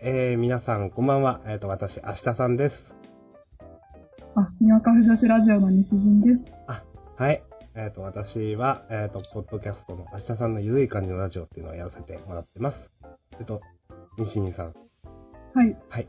[0.00, 1.40] えー、皆さん、こんばんは。
[1.44, 2.96] えっ、と、私、明日さんです。
[4.36, 6.44] あ、にわかふ女子ラジオの西陣です。
[6.68, 6.84] あ、
[7.16, 7.42] はい。
[7.74, 12.92] えっ、と、私は、えっ、と、ポッドキャストの明日さんのゆるい感じのラジオっていうのをやらせてもらってます。
[13.40, 13.60] えっ、と、
[14.18, 14.74] 西兄さん。
[15.54, 15.76] はい。
[15.88, 16.08] はい。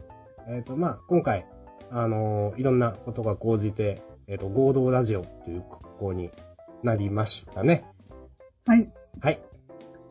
[0.50, 1.48] えっ、と、まあ、今回、
[1.90, 6.30] あのーいろんなことが講じて、えっ、と、合同ラジオっていう格好に
[6.84, 7.86] なりましたね。
[8.68, 8.88] はい。
[9.20, 9.42] はい。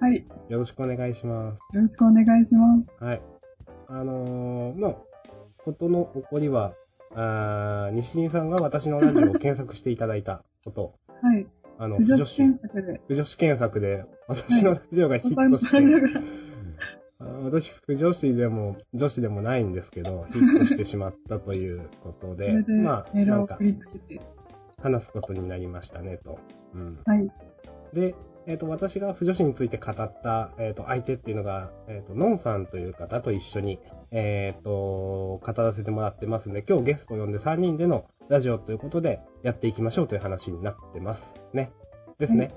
[0.01, 0.27] はい。
[0.48, 1.77] よろしくお願いします。
[1.77, 3.05] よろしくお願いします。
[3.05, 3.38] はい。
[3.91, 5.02] あのーの、
[5.65, 6.74] ことの起こりは、
[7.15, 11.47] あー西兄さんが私のラジオを検索していただいたこと、はい。
[11.78, 13.01] あの、不女子検索で。
[13.09, 15.28] 不女子検索で、私のラジオがヒ。
[15.28, 16.06] ットして、ラジオが。
[17.20, 23.59] あ 私、不女子でも、女子でもないんですけど、ヒットしてしまったということそでれ、で、 まあ、なんか。
[24.80, 26.39] 話すことになりましたね、と。
[26.75, 26.98] うん。
[27.05, 27.28] はい。
[27.95, 28.14] で、
[28.49, 33.79] えっ、と、私が不女子について語った、えっ、と、相手っていうのが、えっ、と、のんさんという方と一緒に、
[34.11, 41.73] えっ、と、語らせてもらってますんで、今日ゲストを呼んで3人でのラジオということで、やっていきましょうという話になってますね。
[42.19, 42.51] ですね。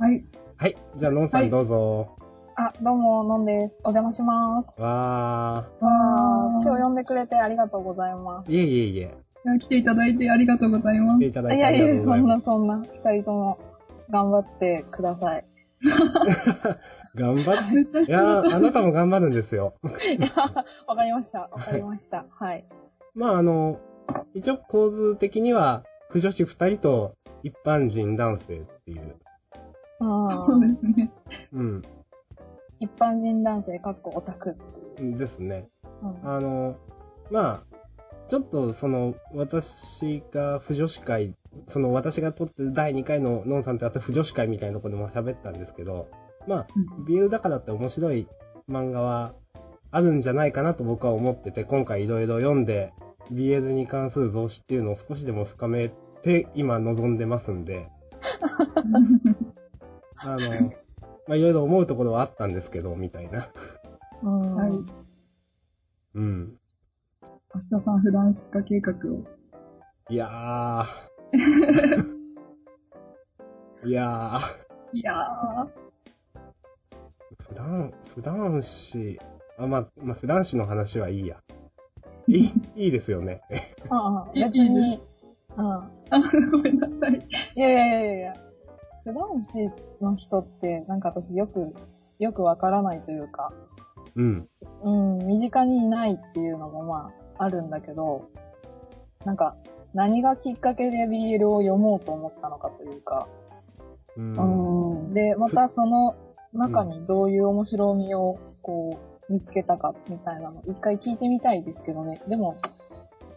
[0.00, 0.24] はい。
[0.56, 0.76] はい。
[0.96, 2.16] じゃあ、のんさんはいどうぞ。
[2.56, 3.78] あ、どうも、のんです。
[3.84, 4.80] お邪魔します。
[4.80, 8.52] わわー、今日呼んでくれてありがとうございまー。
[8.52, 9.14] いえいえいえ。
[9.60, 11.18] 来ていただいてありがとうございます。
[11.20, 11.24] す。
[11.24, 12.26] いただいてありいやいや、そん。
[12.26, 13.69] なそんな、二人とも
[14.10, 15.44] 頑張ってください。
[17.14, 18.02] 頑張って。
[18.04, 19.74] いやー、あなたも頑張るんですよ。
[19.82, 20.28] いや、
[20.86, 21.42] わかりました。
[21.42, 22.26] わかりました。
[22.30, 22.66] はい。
[23.14, 23.80] まあ、あの、
[24.34, 29.16] 一応構図的には、不女子2人と一般人男性っていう。
[30.00, 30.74] そううん。
[30.74, 31.10] ですね。
[31.52, 31.82] うん。
[32.78, 34.54] 一般人男性、かっこオタクっ
[34.96, 35.18] ていう。
[35.18, 35.68] ですね。
[36.02, 36.28] うん。
[36.28, 36.76] あの、
[37.30, 37.62] まあ、
[38.28, 41.34] ちょっとその、私が不女子会、
[41.68, 46.08] その私が撮ってる第2回のノンさんとやった不女子会みたいなところでも喋ったんですけど、
[46.46, 46.66] まあ、
[47.06, 48.28] ビールだからって面白い
[48.68, 49.34] 漫画は
[49.90, 52.92] あるんじゃないかなと僕は思ってて、今回いろいろ読んで、
[53.32, 55.90] BL に関する増資っていうのを少しでも深め
[56.22, 57.88] て、今望んでますんで、
[60.24, 60.72] あの、
[61.26, 63.48] まあいろいろ思うところはあったんですけど、みたいな。
[64.22, 64.54] うん。
[64.54, 64.70] はい。
[66.14, 66.56] うん。
[67.54, 69.24] 明日さん普段出荷計画を。
[70.08, 71.09] いやー。
[73.84, 74.40] い や
[74.92, 75.66] いやー。
[75.66, 75.90] ー。
[77.48, 79.18] 普段、普段詞、
[79.58, 81.36] あ、まあ、まあ、普段詞の話はいいや。
[82.26, 83.42] いい、いいですよね。
[83.88, 85.00] ああ、別に、
[85.56, 85.66] うん。
[85.66, 85.90] あ、
[86.52, 87.28] ごめんなさい。
[87.54, 88.34] いやいやいやいや
[89.04, 91.74] 普段子の人って、なんか私よく、
[92.18, 93.52] よくわからないというか、
[94.14, 94.48] うん。
[94.82, 98.28] うん、身近にいないっていうのもまあ、あるんだけど、
[99.24, 99.56] なんか、
[99.94, 103.28] 何がきっかけで BL を読もうと思ったのかというか、
[104.16, 105.04] うん。
[105.04, 105.14] うん。
[105.14, 106.16] で、またその
[106.52, 112.20] 中にどういう面白みをこう、見つけたかみたいなの、一回聞いてみたいですけどね。
[112.28, 112.56] でも、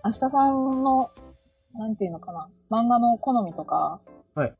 [0.03, 1.11] 明日さんの、
[1.75, 4.01] なんていうのかな、漫画の好みとか、
[4.35, 4.53] はい。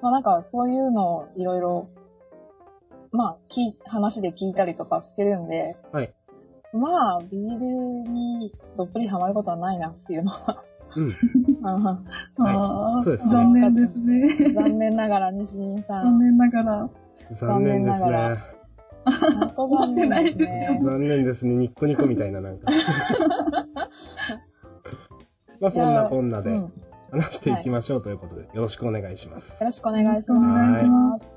[0.00, 1.88] まあなんかそういうのをいろいろ、
[3.10, 6.12] まあ、き、話で聞いたりとかしてるんで、はい。
[6.72, 10.62] まあ、ビールにどっぷりハマることはないなっていうのは、
[10.96, 11.04] うん。
[11.06, 11.14] うん
[12.46, 14.52] ああ、そうですね残念ですね。
[14.54, 16.90] 残念ながら西陣さ残ん、念ながら。
[17.40, 18.40] 残念ながらね。
[19.04, 20.80] 本当残念ですね。
[20.82, 21.54] 残念ですね。
[21.54, 22.66] ニッコニコみたいな、なんか。
[25.60, 26.50] まあ、そんなこんなで
[27.10, 29.62] 話していきましょうということで、よろしくお願いします。
[29.62, 30.82] ろしくお願いしよろしくお願ます。
[30.82, 31.28] いします。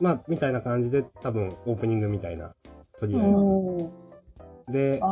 [0.00, 2.52] まあ、みたいな感じで、多分、オープニングみたいな、
[2.98, 4.03] とりあえず。
[4.68, 5.06] で、あ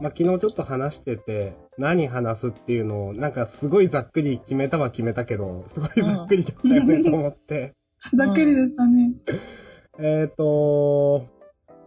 [0.00, 7.74] まあ、昨日ちょっと話してて、何話すっていうのを、なんかすごいざっくり決めたは決めたけど、すごいざっくりだったよねと思って。
[8.16, 9.12] ざっくりでしたね。
[9.98, 11.24] えっと、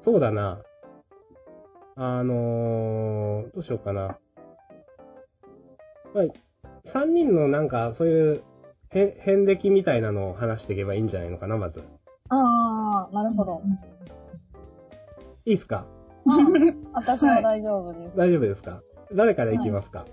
[0.01, 0.61] そうだな。
[1.95, 4.17] あのー、どうしようかな。
[6.13, 6.23] まあ、
[6.89, 8.43] 3人のなんか、そういう、
[8.91, 11.83] へ遍歴みたいなのを話していけばいいんじゃないのかな、まず。
[12.29, 13.61] あ、ああ、なるほど。
[15.45, 15.85] いいっすか？
[15.85, 15.96] うん、
[16.93, 18.17] 私は大丈夫です。
[18.17, 18.81] 大丈夫ですか？
[19.13, 20.05] 誰からいきますか、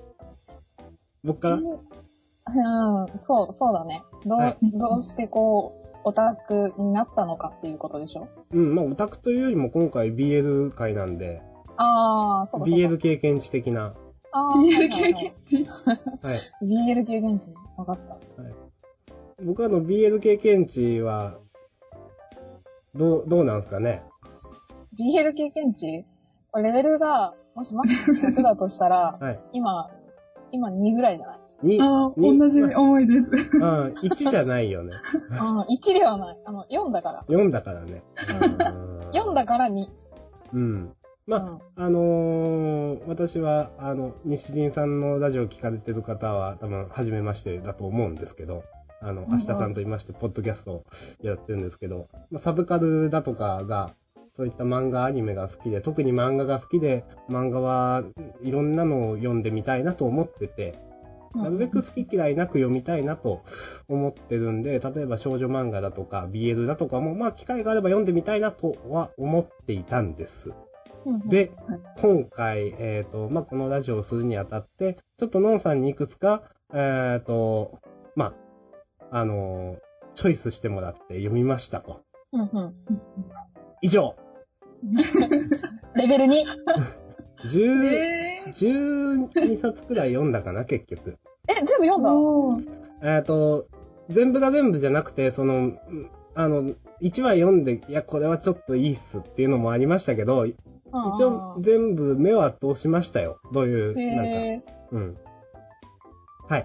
[1.24, 1.56] 僕から？
[1.60, 4.02] うん、そう、そうだね。
[4.26, 8.28] どう、はいどうしてこう、オタクになったのかっていうことでしょ？
[8.52, 11.40] うん、まあ、オタクというよりも今回 BL 会なんで、
[11.76, 12.86] ああ、そうかそうか。
[12.94, 13.94] BL 経験値的な。
[14.32, 15.64] ああ、BL はいはい経はい験値。
[15.64, 16.94] はい。
[16.94, 17.54] BL 経験値。
[17.76, 18.18] わかった。
[19.44, 21.34] 僕はあの BL 経験値は、
[22.94, 24.04] どう、どうなんですかね？
[24.98, 26.04] BL 経験値
[26.56, 29.40] レベルが、もしマックス100だとしたら、 はい。
[29.52, 29.90] 今、
[30.50, 31.38] 今2ぐらいじゃない？
[31.66, 33.30] に、ああ、に同じ思いです。
[33.58, 34.90] ま あ、1じゃないよね。
[35.30, 36.40] うん、1ではない。
[36.44, 37.24] あの、4だから。
[37.28, 38.02] 4だからね。
[39.12, 39.86] 4だから2。
[40.52, 40.92] うん。
[41.26, 48.62] まあ、うんあのー私は、あの、西陣さんのラジオを聞かれてる方は、多分、初めましてだと思うんですけど、
[49.00, 50.84] あの、ん明日さんと言いまして、ポッドキャストを
[51.22, 53.90] やってるんですけど、まあ、サブカルだとかが、
[54.36, 58.04] そういった漫画、アニメが好きで、特に漫画が好きで、漫画は
[58.42, 60.78] いろんなのを読んでみたいなと思ってて、
[61.34, 63.42] なるべく好き嫌いなく読みたいなと
[63.88, 70.52] 思ってるんで、例えば少女漫画だとか BL だとかも、まあ機会があれば読んでみたいなとは思っていたんです。
[71.26, 77.78] ではい、今回、えっ、と、まあ、このラジオをするにあたって、ちょっとノンさんにいくつか、えっ、と、
[78.16, 78.34] ま
[79.00, 79.78] あ、あのー
[80.14, 82.02] チョイスしてもらって読みましたと。
[83.82, 84.16] 以上、
[85.96, 86.44] レベル 2!
[87.44, 91.16] 10、え12冊くらい読んだかな、結局。
[91.48, 92.64] え、全部読ん
[93.02, 93.16] だ？
[93.16, 93.66] えっ、と、
[94.08, 95.76] 全部が全部じゃなくて、その、うん
[96.36, 96.64] あの、
[97.00, 100.54] 1話読んで、いや、これはちょっといいっすっていうのもありましたけど、一
[101.24, 103.38] 応全部目は通しましたよ。
[103.52, 105.16] どういう、なんへか、うん。
[106.48, 106.64] はい。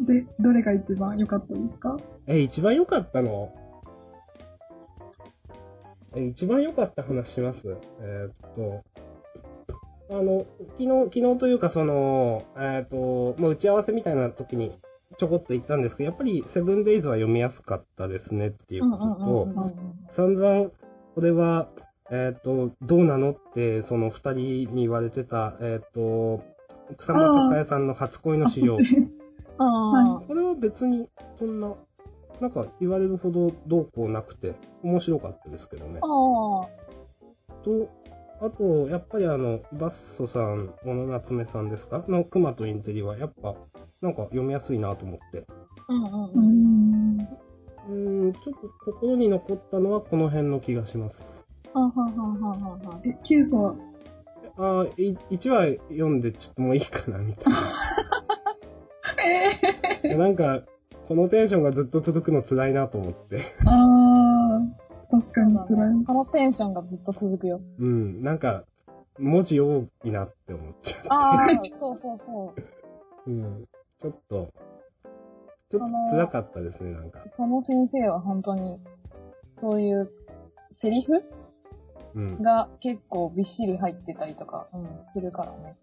[0.00, 1.96] で、どれが一番良かったですか？
[2.26, 3.52] え、一番良かったの？
[3.56, 3.59] え、
[6.16, 8.84] 一番良かった話しますえーっと、
[10.10, 10.46] あの、
[10.78, 10.88] 昨日、
[11.20, 14.72] 昨日というかその、えーっと、まあ、打ち合わせみたいな時に
[15.18, 19.54] ちょこっと言ったんですけど、やっぱりセブンデイズは読みやすかったですねっていううんこと
[20.08, 20.14] と。
[20.14, 20.70] 散々、
[21.14, 21.68] これは、
[22.10, 24.34] えーっと、どうなのって、その二人
[24.74, 26.42] に言われてた、えーっと、
[26.96, 28.76] 草間栄さんの初恋の資料。
[29.58, 31.08] あこれは別に、
[31.38, 31.74] そんな、
[32.40, 36.06] なんか言われるほどどうこうなくて、面白かったですけどねあ。。
[36.06, 36.66] ああ。
[37.64, 37.88] と、
[38.40, 42.04] あと、やっぱりあの、バッソさん、小野夏目さんですか？
[42.08, 43.54] の熊とインテリは、やっぱ、
[44.00, 45.46] なんか読みやすいなと思って。
[45.88, 47.16] うんうんうん。
[47.18, 47.28] ん。
[47.88, 51.46] うーん、ちょっと心に残ったのはこの辺の気がします。
[51.74, 53.02] はんはんはんはんはんはん。
[53.08, 53.74] え、キュウソは、
[54.56, 57.52] ああ、い1話読んでちょっともういいかな、みたい
[60.04, 60.18] えな。
[60.24, 60.62] なんか、
[61.10, 63.38] このテンションがずっと続くの辛いなと思って。
[63.38, 66.04] ー、あー、確かに辛い。
[66.04, 67.60] そのテンションがずっと続くよ。
[67.80, 68.62] うん、なんか、
[69.18, 71.06] 文字多いなって思っちゃう。
[71.08, 71.48] ああ、
[71.80, 72.54] そうそうそ
[73.26, 73.26] う。
[73.26, 73.64] うん。
[74.00, 74.52] ちょっと、
[75.68, 77.24] ちょっと辛かったですね、なんか。
[77.26, 78.80] その先生は本当に、
[79.50, 80.12] そういう
[80.70, 81.24] セリフ
[82.14, 82.40] うん。
[82.40, 85.76] が結構びっしり入ってたりとか、うん、するからね。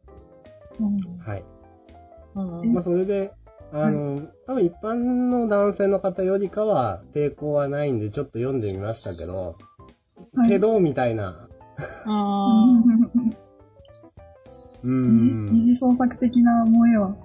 [0.79, 1.43] うんはい。
[2.33, 2.73] うんうん。
[2.73, 3.33] まあ、それで、
[3.73, 4.93] あの、多分一般
[5.29, 9.55] の男性の方よりかは抵抗はないんで、ちょっと読んでみましたけど、
[10.35, 11.47] はいけど、みたいな。
[12.05, 12.73] あ
[14.83, 15.61] う二次ん二。
[15.61, 17.15] 次創作的な萌えは？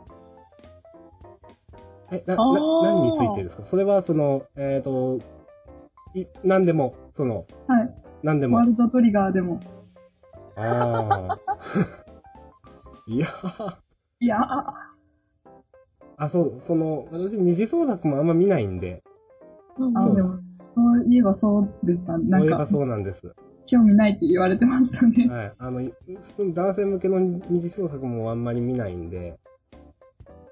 [2.10, 3.64] え、な、な、あー何についてですか？
[3.64, 5.20] それは、その、えっ、と、
[6.14, 7.94] い、何でも、その、はい。
[8.22, 8.66] 何でもワー。
[8.66, 9.60] ルドトリガーでも。
[10.56, 11.38] ああ。
[13.06, 13.74] いやー
[14.20, 14.40] いやー、
[16.22, 19.02] あ、そう、その、私、二次創作もあんま見ないんで、
[19.76, 20.40] うんあ、そう
[20.74, 22.16] そういえばそうでした。
[22.16, 23.34] なんか、そういえばそうなんです。
[23.66, 25.26] 興味ないって言われてましたね。
[25.26, 25.52] はい。
[25.58, 25.92] あの、い
[26.54, 29.36] 男性向けの二次創作もあんまり見ないんで、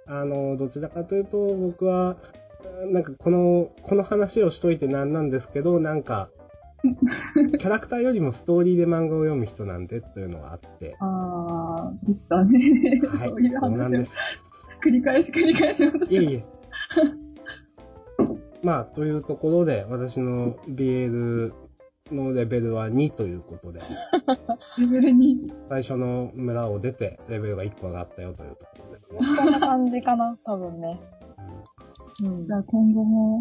[0.08, 2.16] あの、どちらかというと、僕は、
[2.90, 6.30] なんかこの、この話をしといてなんなんですけど、なんか、
[7.60, 12.58] キャラクターよりもストーリーで漫画を読む人なんでというのがあって、あー、でしたね。
[13.06, 14.10] はい、そういうそうなんです。
[14.84, 16.44] 繰り返し繰り返しいえいえ。
[18.62, 21.52] まあ、というところで、私の BL
[22.12, 23.80] のレベルは2ということで、
[24.78, 25.52] レベルに。
[25.68, 29.18] 最初の村を出て、レベルが1個上がったよというところですね。
[29.36, 31.00] そんな感じかな、多分ね。
[32.22, 32.44] うん。
[32.44, 33.40] じゃあ今後も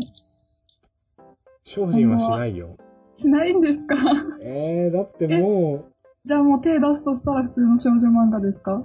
[1.66, 2.78] 精進はしないよ。
[3.14, 3.96] しないんですか？
[4.42, 5.84] えー、だっても
[6.24, 8.82] じゃあもう手出すとしたら普通の少女漫画ですか？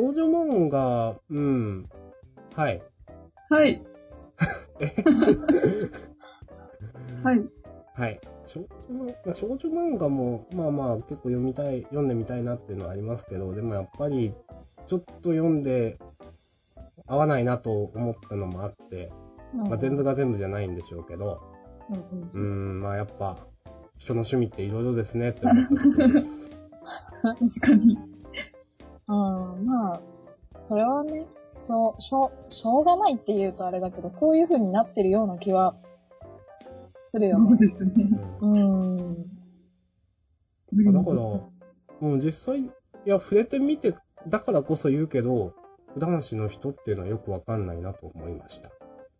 [0.00, 1.88] う、少女漫画、うん、
[2.54, 2.82] はい。
[3.50, 3.82] はい。
[4.80, 4.94] え？
[7.22, 7.42] はい。
[7.94, 8.20] はい。
[8.46, 8.66] 少女
[9.06, 14.32] 漫画少女漫画も、まあまあ結構読みたい、読んでみたいなっていうのはありますけど、でもやっぱり、
[14.86, 15.98] ちょっと読んで、
[17.06, 19.10] 合わないなと思ったのもあって、
[19.54, 21.40] まあ全部が全部じゃないんでしょうけど、
[22.34, 23.38] うんまあやっぱ、
[23.98, 26.50] 人の趣味っていろいろですねって思ったところです。
[27.22, 28.17] 確かに。
[29.08, 29.12] う
[29.62, 30.00] ん、まあ、
[30.68, 35.74] それはね、しょう、しょう、しょうがないって言うとあれだけど、そういう風になってるような気は
[37.06, 37.58] するよそうね。
[37.58, 37.92] ですね。
[38.40, 40.92] うんうん。
[40.92, 41.50] だから、も
[42.00, 42.70] う実際、い
[43.06, 43.94] や、触れてみて、
[44.28, 45.54] だからこそ言うけど、
[45.96, 48.70] 男子の人っていうのはよくわかんないなと思いました。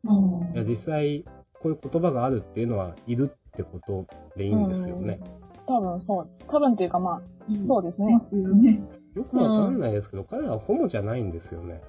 [0.05, 1.25] うんいや、実際、
[1.61, 5.19] こういう言葉があるっていうのは、いるってことでいいんですよね。
[5.67, 6.29] 多分そう。
[6.47, 7.23] 多分っていうかまあ、
[7.61, 8.13] そうですね。
[8.13, 8.98] ますよね。
[9.15, 11.83] よくわかんないですけど、彼はホモじゃないんですよね。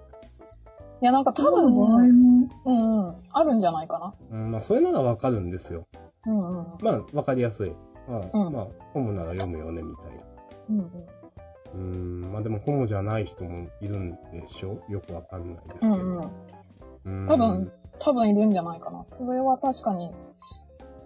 [1.02, 4.16] いや、なんか多多分うんうん、あるんじゃないかな。
[4.32, 5.86] うん、まあ、それならわかるんですよ。
[6.26, 6.68] うんうん。
[6.82, 7.72] まあ、わかりやすい。
[8.08, 10.24] まあ、うんまあ、ホモなら読むよね、みたいな。
[10.70, 10.86] うんうん。
[11.72, 14.80] うーん、まあでもホモじゃない人もいるんでしょ？
[14.90, 15.94] よくわかんないですけど。
[15.94, 16.18] うん
[17.06, 19.06] うん多分、多分いるんじゃないかな。
[19.06, 20.14] それは確かに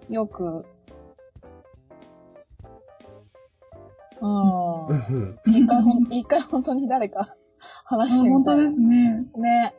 [0.09, 0.65] よく、
[4.23, 4.93] う。
[4.93, 5.39] うんん。
[5.45, 7.35] 一回ほん、一回本当に誰か
[7.85, 8.55] 話してみたい。
[8.57, 9.27] 本当ですね。
[9.37, 9.73] ね。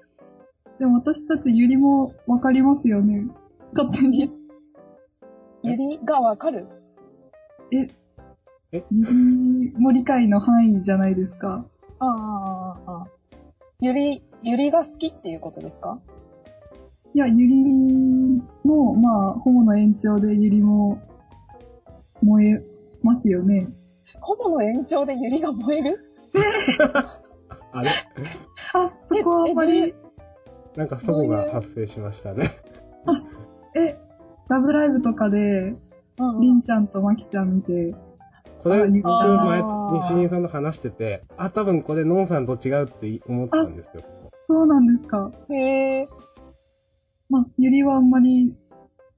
[0.79, 3.27] でも私たちゆりもわかりますよね。
[3.73, 4.31] 勝手に。
[5.63, 6.69] ゆりがわかる？
[7.73, 7.87] え、
[8.73, 8.85] え？
[8.91, 11.65] ゆりも理解の範囲じゃないですか。
[12.01, 13.07] ああ、ああ、ああ。
[13.81, 16.01] ゆり、ゆりが好きっていうことですか？
[17.15, 21.01] いや、ゆりの、まあ、ホモの延長でゆりも
[22.23, 22.63] 燃え
[23.03, 23.69] ますよね。
[24.21, 25.99] ホモの延長でゆりが燃える？
[27.73, 27.91] あれ？
[28.73, 29.95] あ、そこはあんまり、
[30.77, 32.51] なんかそこが発生しましたね。
[33.77, 33.99] え、
[34.49, 35.39] ラブライブとかで、
[36.19, 37.95] うんりんちゃんとまきちゃん見て、
[38.63, 44.03] これ、あ僕前、西人さんと話してて、あ、多分これ、ノンさんと違うって思ったんですよ。
[44.49, 45.31] そうなんですか。
[45.51, 46.09] へえ。
[47.29, 48.55] まあ、ゆりはあんまり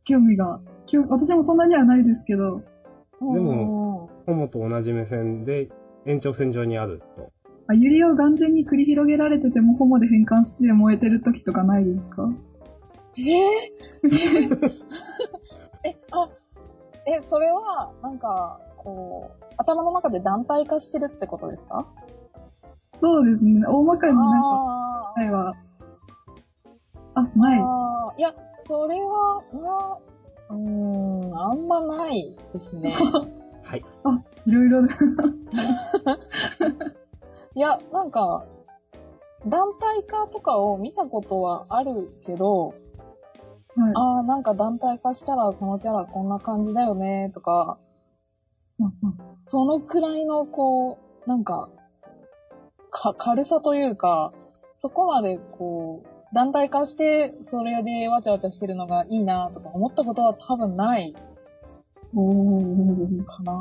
[0.05, 2.63] 興味が、興私もそんなにはないですけど、
[3.21, 5.69] でもホモと同じ目線で
[6.05, 7.31] 延長線上にあると。
[7.69, 12.29] あゆりを眼前に繰り広げられててもホモで変換して燃えてる時とかないですか？
[13.19, 14.07] え？
[14.07, 14.71] ー、
[15.85, 16.29] え、あ、
[17.07, 21.87] え、それは、なんか、こう、頭の中で団体化してるってことですか？
[23.01, 23.67] そうですね。
[23.67, 25.55] 大まかになんか、答えは、
[27.15, 27.59] あ、ない。
[28.19, 28.35] いや、
[28.67, 29.99] それは、な、
[30.51, 32.93] うーん、あんまないですね。
[33.63, 33.85] はい。
[34.47, 34.87] いろいろ、
[37.55, 38.45] いや、なんか、
[39.47, 43.93] 団体化とかを見たことはあるけど、はい。
[43.95, 47.79] ああ、なんか団体化したらこのキャラこんな感じだよね、とか、
[48.79, 51.69] うんうんそのくらいの、こう、なんか、
[52.91, 54.33] か、軽さというか、
[54.75, 61.17] そこまで、こう、団体化して、それでわちゃわちゃしてるのがいいな、とか思ったことは多分ない
[62.15, 63.25] おー。
[63.25, 63.53] かな。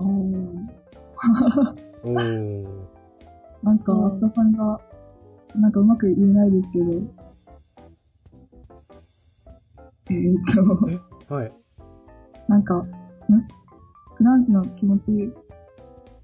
[0.00, 0.06] おー
[2.02, 2.66] おー。
[3.62, 4.02] なんか、うん。
[4.02, 4.80] 明日さんが、
[5.54, 6.86] なんかうまく言えないですけど、
[10.10, 11.52] えーっと、はい。
[12.48, 12.88] なんか、ん？
[14.20, 15.32] 男子の気持ち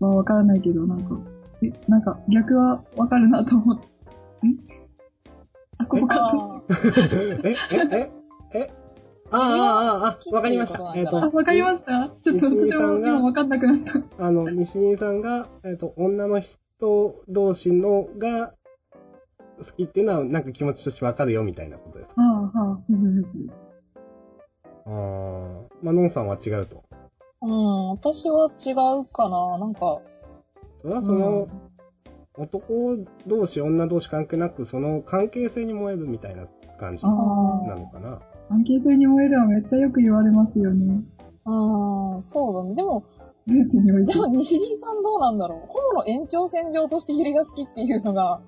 [0.00, 1.16] はわからないけど、なんか、
[1.62, 3.86] え、なんか逆はわかるなと思って、
[4.48, 4.58] ん
[5.80, 6.16] あ、ここか。
[6.20, 8.10] あーえ、え、
[8.52, 8.70] え、え、
[9.30, 10.78] ああ、ああ、ああ、わかりました。
[10.78, 14.24] えっ、好きっていうことわかりましたちょっと私も今わかんなくなった。
[14.26, 18.54] あの、西人さんが、えっ、と、女の人同士のが
[19.58, 22.22] 好きっていうのは、なんか気持ちとしてわかるよみたいなことですか？
[22.22, 22.78] はあ、は
[24.86, 26.82] あ、ああ、まあ、ノンさんは違うと。
[27.42, 30.02] うん、私は違うかな、なんか、
[30.82, 31.69] それはその、うん
[32.38, 36.46] 男同士、女同士関係なく、その関係性に燃えるみたいな
[36.78, 38.20] 感じあなあ、のかな。
[38.48, 41.02] 関係性に燃えるはめっちゃよく言われますよね。
[41.44, 42.74] うん、そうだね。
[42.74, 43.04] でも、
[43.46, 44.20] ルーツにおいてで。
[44.20, 48.40] も西陣さんどうなんだろうホモの延長線上としてユリが好きっていうのが、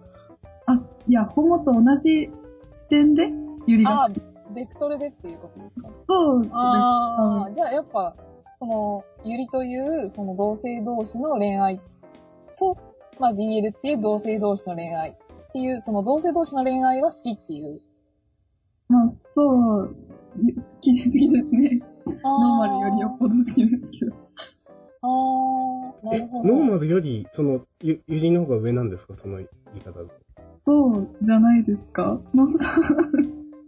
[0.67, 2.31] あ、いや、ホモと同じ
[2.77, 3.33] 視点で、
[3.67, 4.09] ゆりがああ、
[4.55, 6.55] ベクトルでっていうことですかそうですね。
[6.55, 8.15] ああ、じゃあやっぱ、
[8.55, 11.81] その、ユリという、その同性同士の恋愛
[12.59, 12.77] と、
[13.23, 15.15] まあ BL っていう同性同士の恋愛っ
[15.53, 17.81] ていう、その同性同士の恋愛が好きっていう。
[18.89, 19.97] まあ、そう、
[20.43, 21.81] い好き、好きですね。
[22.25, 24.13] あノーマルよりよっぽど好きですけど。
[25.05, 25.07] あ
[26.03, 26.49] あ、なえ、るほど。
[26.57, 29.15] ノーマルより、その、ゆ、ゆりの方が上なんですか？
[29.15, 30.11] その言い方だと。
[30.61, 32.21] そうじゃないですか？
[32.35, 32.65] なんか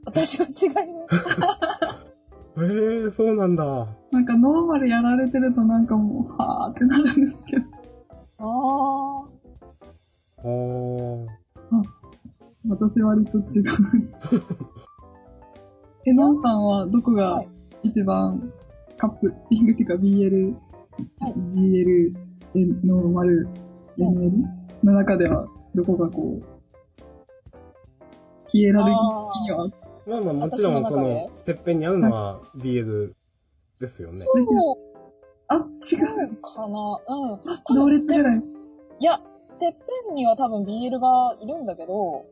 [0.04, 2.62] 私は違います。
[2.62, 3.86] へ えー、そうなんだ。
[4.12, 7.66] なんかノーマルやられてるとなんかもう、はーってなるんですけど。
[8.38, 9.33] ああ。
[10.44, 11.26] あー。
[12.68, 13.44] 私割と違う。
[16.06, 17.48] え、のんさんはどこがはい
[17.82, 18.50] 一番
[18.96, 20.54] カップリングっていうか BL、
[21.20, 22.14] はい GL、
[22.54, 23.48] N- ノーマル、
[23.98, 24.30] NL
[24.82, 26.44] の中ではどこがこう、
[28.46, 29.68] ヒエラルキー的には？
[30.06, 33.12] まあまあもちろん、その、てっぺんにあるのは BL
[33.80, 34.14] ですよね。
[34.14, 34.76] そう
[35.48, 36.36] あ、違う。
[36.40, 37.00] かな。
[37.06, 37.74] うん。
[37.74, 38.42] 同列ぐらい。
[38.98, 39.20] いや、
[39.64, 39.72] てっ
[40.08, 42.26] ぺんには多分 BL がいるんだけど、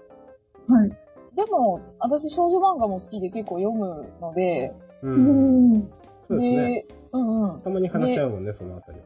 [0.68, 0.90] はい。
[1.34, 5.88] でも、私少女漫画も好きで結構読むので、うん。
[6.28, 6.84] そうですね。
[6.84, 7.62] で、うんうん。
[7.62, 8.98] たまに話し合うもんね、そのあたり。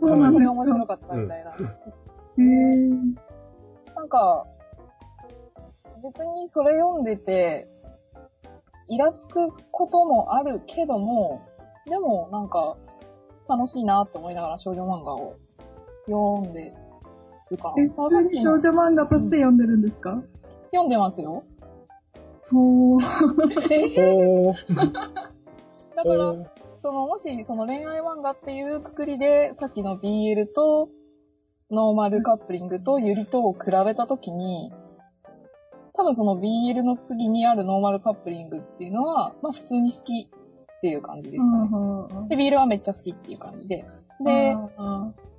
[0.00, 1.50] そうなんこれです面白かったみたいな。
[1.50, 3.14] へー。
[3.94, 4.46] なんか、
[6.02, 7.66] 別にそれ読んでて、
[8.88, 11.42] イラつくこともあるけども、
[11.90, 12.78] でもなんか、
[13.46, 15.36] 楽しいなって思いながら少女漫画を
[16.06, 16.74] 読んで
[17.50, 20.22] るかえ、普通に少女漫画として読んでるんですか？
[20.72, 21.44] 読んでますよ。
[22.50, 23.00] ほー。
[23.98, 24.56] おー。
[25.96, 26.34] だから、
[26.80, 30.88] その、もし、その恋愛漫画っていうくくりで、さっきの BL と、
[31.70, 34.72] ノーマルカップリングと百合とを比べたときに、
[35.94, 41.70] 多分その BL の次にあるノーマルカップリングっていうのは、まあ普通に好きっていう感じですかね。
[42.26, 43.84] あで、BL はめっちゃ好きっていう感じで。
[44.20, 44.56] ーで、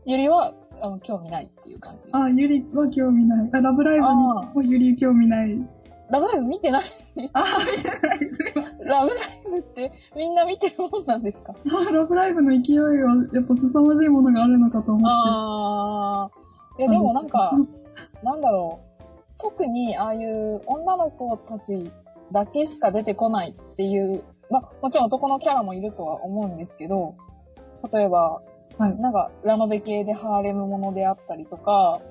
[0.07, 2.07] あユリは、あの、興味ないっていう感じ。
[2.09, 3.49] ー、あゆりは興味ない。
[3.53, 5.57] あ、ラブライブにあもゆり興味ない。
[6.09, 6.83] ラブライブ見てない
[7.33, 8.19] あー、見てない。
[8.85, 11.53] ラブライブってみんな見てるもんなんですか？
[11.53, 12.93] あーラブライブの勢いは
[13.33, 15.05] やっぱ凄まじいものがあるのかと思って。
[15.07, 16.81] あー。
[16.81, 17.51] いや、でもなんか、
[18.21, 19.03] なんだろう。
[19.39, 21.91] 特にああいう女の子たち
[22.31, 27.15] だけしか出てこないっていう、まあ、もちろん男のキャラもいるとは思うんですけど、
[27.91, 28.41] 例えば、
[28.77, 32.01] はいなんか、ラノベ系でハーレムものであったりとか、は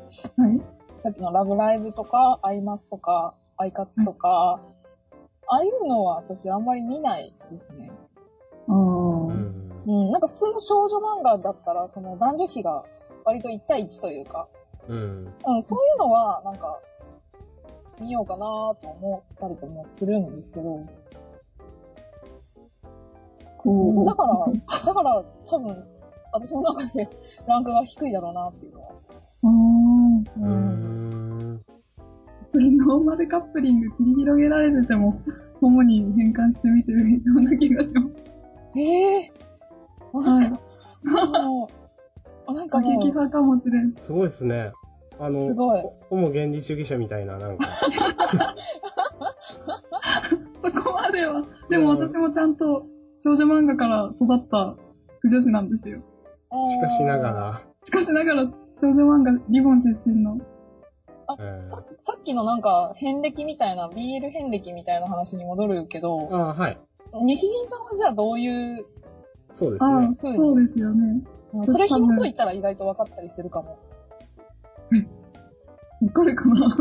[0.49, 0.63] い。
[1.03, 4.61] さっきのラブライブとか、アイマスとか、アイカツとか、
[5.47, 7.93] ああいうのは私あんまり見ないですね。
[8.67, 12.85] うんうん、なんか普通の少女漫画だったら、その男女比が
[13.25, 14.49] 割と1対1というか、
[14.89, 14.97] うん。
[14.97, 16.81] うん、そういうのは、なんか、
[18.01, 20.81] 見ようかなと思ったりともするんですけど。
[24.05, 25.94] だから、だから多分、
[26.35, 27.09] 私の中で
[27.47, 28.89] ランクが低いだろうなっていうのは。
[29.45, 30.41] あー。
[30.41, 31.65] うーん。
[32.53, 35.23] 私ノーマルカップリング繰り広げられてても、
[35.61, 38.79] 主に変換してみてるような気がします。
[38.79, 38.83] へ
[39.17, 40.23] えー。
[40.25, 41.69] なんか、も
[42.49, 43.95] う、なんか過激もう、派かもしれん。
[44.01, 44.73] すごいですね。
[45.21, 47.65] あの、すごいホモ原理主義者みたいな、なんか。
[50.65, 51.45] そこまでは。
[51.71, 52.87] でも私もちゃんと
[53.21, 54.75] 少女漫画から育った
[55.21, 56.03] 不女子なんですよ。
[56.69, 57.63] しかしながら。
[57.83, 60.39] しかしながら少女漫画リボン出身の。
[61.39, 66.79] えささっきのなんか、遍歴みたいな、BL 遍歴みたいな話に戻るけー、ど、ああ、はい。
[67.27, 68.47] 西陣さんはじゃあどうい
[68.81, 68.85] う、
[69.53, 71.23] そうですああね。、そうですよね。
[71.55, 73.79] うんそれ紐解いたら意外と分かったりするかも。
[76.03, 76.77] わかるかな？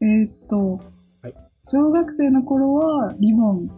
[0.00, 0.78] えーっと、
[1.22, 3.68] はい小学生の頃はリボン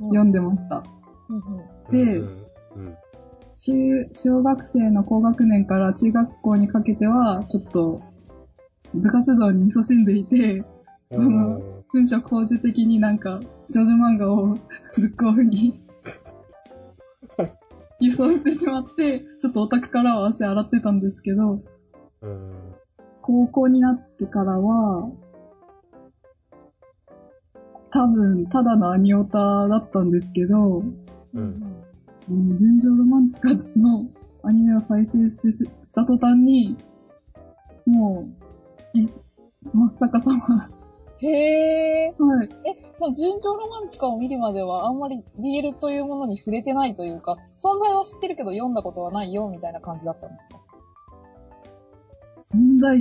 [0.00, 0.82] 読んでました。
[1.28, 2.96] うんうんでうんうん
[3.64, 8.02] 中、小学生の高学年から中学校にかけては、ちょっと、
[8.92, 10.64] 部活動に勤しんでいて、う
[11.10, 11.84] そのん。
[11.90, 14.58] 文章工事的になんか、少女漫画を
[14.96, 15.80] ブックオフに
[18.00, 21.62] 輸送してしまって、ちょっとオタクからは足洗ってたんですけど、
[22.20, 22.74] うん。
[23.22, 25.10] 高校になってからは、
[27.90, 30.90] 多分、ただのアニオタだったんですけど、うん
[31.32, 31.83] うん
[32.28, 34.08] 純情ロマンチカの
[34.42, 36.76] アニメを再生してしした途端に、
[37.86, 38.26] も
[38.94, 39.08] う、い
[39.72, 40.70] 真っ逆さま。
[41.20, 41.28] へ
[42.06, 42.14] え。
[42.18, 42.48] はい。
[42.66, 50.60] え、その純情ロマンチカを見るまではあんまり BL というものに触れてないというか、存在は知ってるけど読んだことはないよみたいな感じだったんですか？
[52.56, 53.00] 存在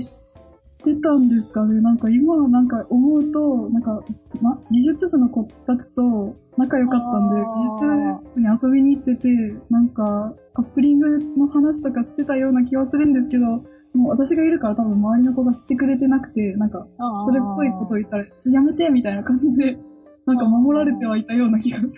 [0.84, 1.80] してたんですかね。
[1.82, 4.04] なんか今なんか思うと、なんか、
[4.41, 9.30] ま、美術部の子たちと仲良かったんで、美術室に遊びに行ってて、
[9.69, 13.63] なんか、カップリングの話とかしてたような気はするんですけど、
[13.96, 16.86] もう私がいるから多分周りの子がしてくれてなくて、なんか、
[17.26, 19.80] それっぽいこと言ったら、ちょやめてみたいな感じで、
[20.26, 21.91] なんか守られてはいたような気がする。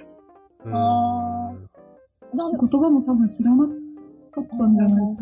[0.65, 0.73] うん。
[0.75, 1.53] あ
[2.33, 3.65] なん言葉も多分知らな
[4.31, 5.15] かったんじゃない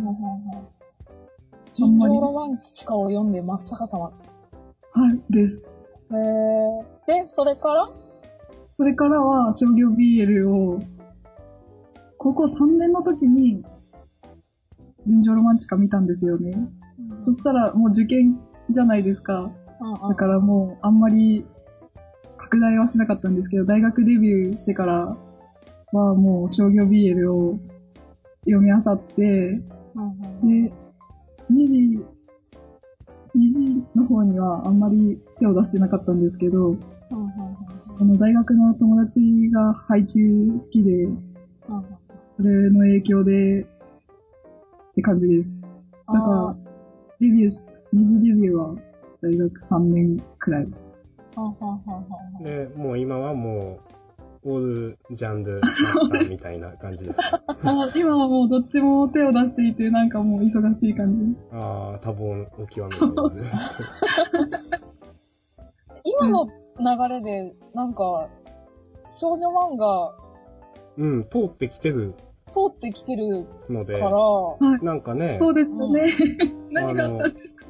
[1.73, 4.05] い純情ロマンチカを読んで真っ逆さま。
[4.05, 4.11] は
[5.11, 5.69] い、です。
[6.11, 6.17] へ
[7.17, 7.23] え。
[7.23, 7.89] で、それから
[8.75, 10.79] それからは商業 BL を、
[12.17, 13.63] 高校3年の時に、
[15.05, 16.53] 純情ロマンチカ見たんですよね。
[17.25, 19.51] そしたらもう受験じゃないですか。
[20.09, 21.45] だからもうあんまり
[22.37, 25.17] 拡大はしなかったんですけど、大学デビューしてから
[25.91, 27.59] はもう商業 BL を
[28.45, 29.61] 読み漁って、
[29.95, 30.73] うんうんで、
[31.49, 31.99] 2時、
[33.35, 36.79] 2時の方にはあんまり手を出してなかったんですけど、うんうん
[37.99, 41.07] あの大学の友達が配給好きで、
[42.37, 43.65] それの影響で、っ
[44.95, 45.49] て感じです。
[46.07, 46.55] だから、
[47.19, 48.75] デビューし、二次デビューは
[49.21, 50.67] 大学3年くらい。
[52.43, 53.79] で、もう今はも
[54.45, 55.61] オールジャンル
[56.29, 57.41] みたいな感じですか？
[57.63, 61.21] あ今はもうどっちも手を出していて、なんかもう忙しい感じ。
[61.51, 63.49] ああ、多忙を極める感じです。
[66.03, 66.53] 今の流
[67.15, 68.29] れで、なんか、
[69.09, 70.15] 少女漫画
[70.97, 72.13] うん、通ってきてる
[72.51, 74.85] 通ってきてるのでか、ら、はい。
[74.85, 76.05] なんかね、そうですよね。
[76.71, 77.65] 何があったんですか？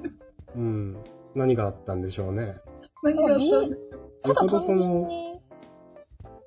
[0.55, 0.97] うん、
[1.35, 2.55] 何があったんでしょうね。
[3.03, 3.97] 何があったんですか？
[4.23, 5.32] ただ単純の、に、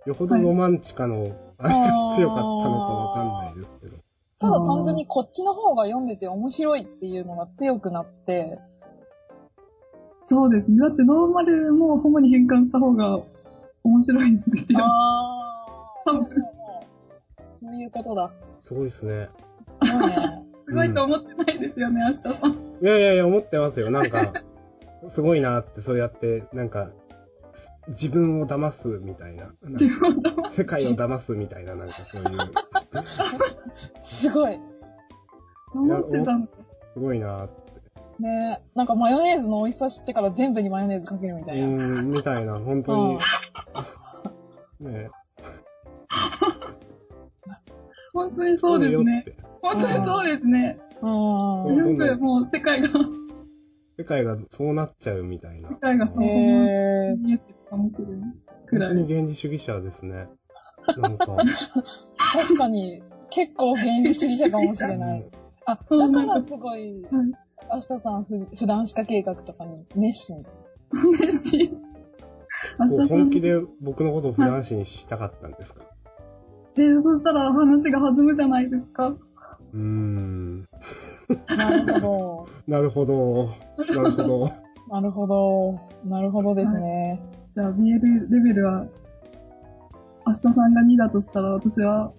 [0.06, 3.96] よほどロマンチカの、あれあがー 強かったのかわかんないですけど。
[4.38, 8.60] ただ単純にこっちの方が読んでて面白いっていうのが強くなって、
[10.24, 10.78] そうですね。
[10.78, 13.20] だってノーマルもホモに変換した方が
[13.84, 14.80] 面白いんですよ。
[14.82, 16.28] あー、でも
[17.46, 18.32] そういうことだ。
[18.62, 19.28] すごいですね。
[19.66, 20.42] すごいね。
[20.66, 22.52] すごいと思ってないですよね、明日さん。
[22.52, 23.90] いやいやいや、思ってますよ。
[23.90, 24.32] なんか、
[25.10, 26.90] すごいなって、そうやって、なんか、
[27.88, 29.52] 自分を騙すみたいな。
[29.62, 32.30] 自分を騙世界を騙すみたいな、なんかそういう、
[34.02, 34.58] すごい。
[35.74, 36.50] 騙してたんだ。
[36.94, 37.66] すごいなって。
[38.18, 41.66] ねなんかマヨネーズの美味しさ知ってから全部にマヨネーズかけるみたういな。
[41.66, 43.18] ーん、みたいな、本当に。
[44.80, 45.10] ね
[48.14, 49.24] 本当にそうですね。
[49.60, 50.78] 本当にそうですね。
[51.02, 51.64] うん。
[51.66, 52.88] うん全部もう世界が、
[53.98, 55.68] 世界がそうなっちゃうみたいな。
[55.68, 56.38] 世界がそのまま
[57.70, 58.02] 本当
[58.94, 60.28] に原理主義者ですね。
[60.98, 61.26] なんか。
[62.32, 65.30] 確かに、結構原理主義者かもしれない。
[65.66, 67.12] あ、だからすごい、はい。
[67.68, 70.44] 明日さんふ普段歯科計画とかに熱心。
[71.18, 71.70] 嬉しい。
[72.78, 73.06] 明こう。
[73.08, 75.82] 本気で僕のことを普段視にしたかったんですか？
[76.76, 79.08] えー、そしたら話が弾むじゃないですか。
[79.08, 80.60] うーん。
[81.48, 83.48] なるほ なるほど。
[83.78, 84.28] なるほど。
[84.28, 84.50] ど。
[84.88, 85.80] なるほど。
[86.04, 87.18] なるほどですね。
[87.56, 88.84] じゃあ BL レベルは、
[90.26, 92.12] 明日さんが2だとしたら私は、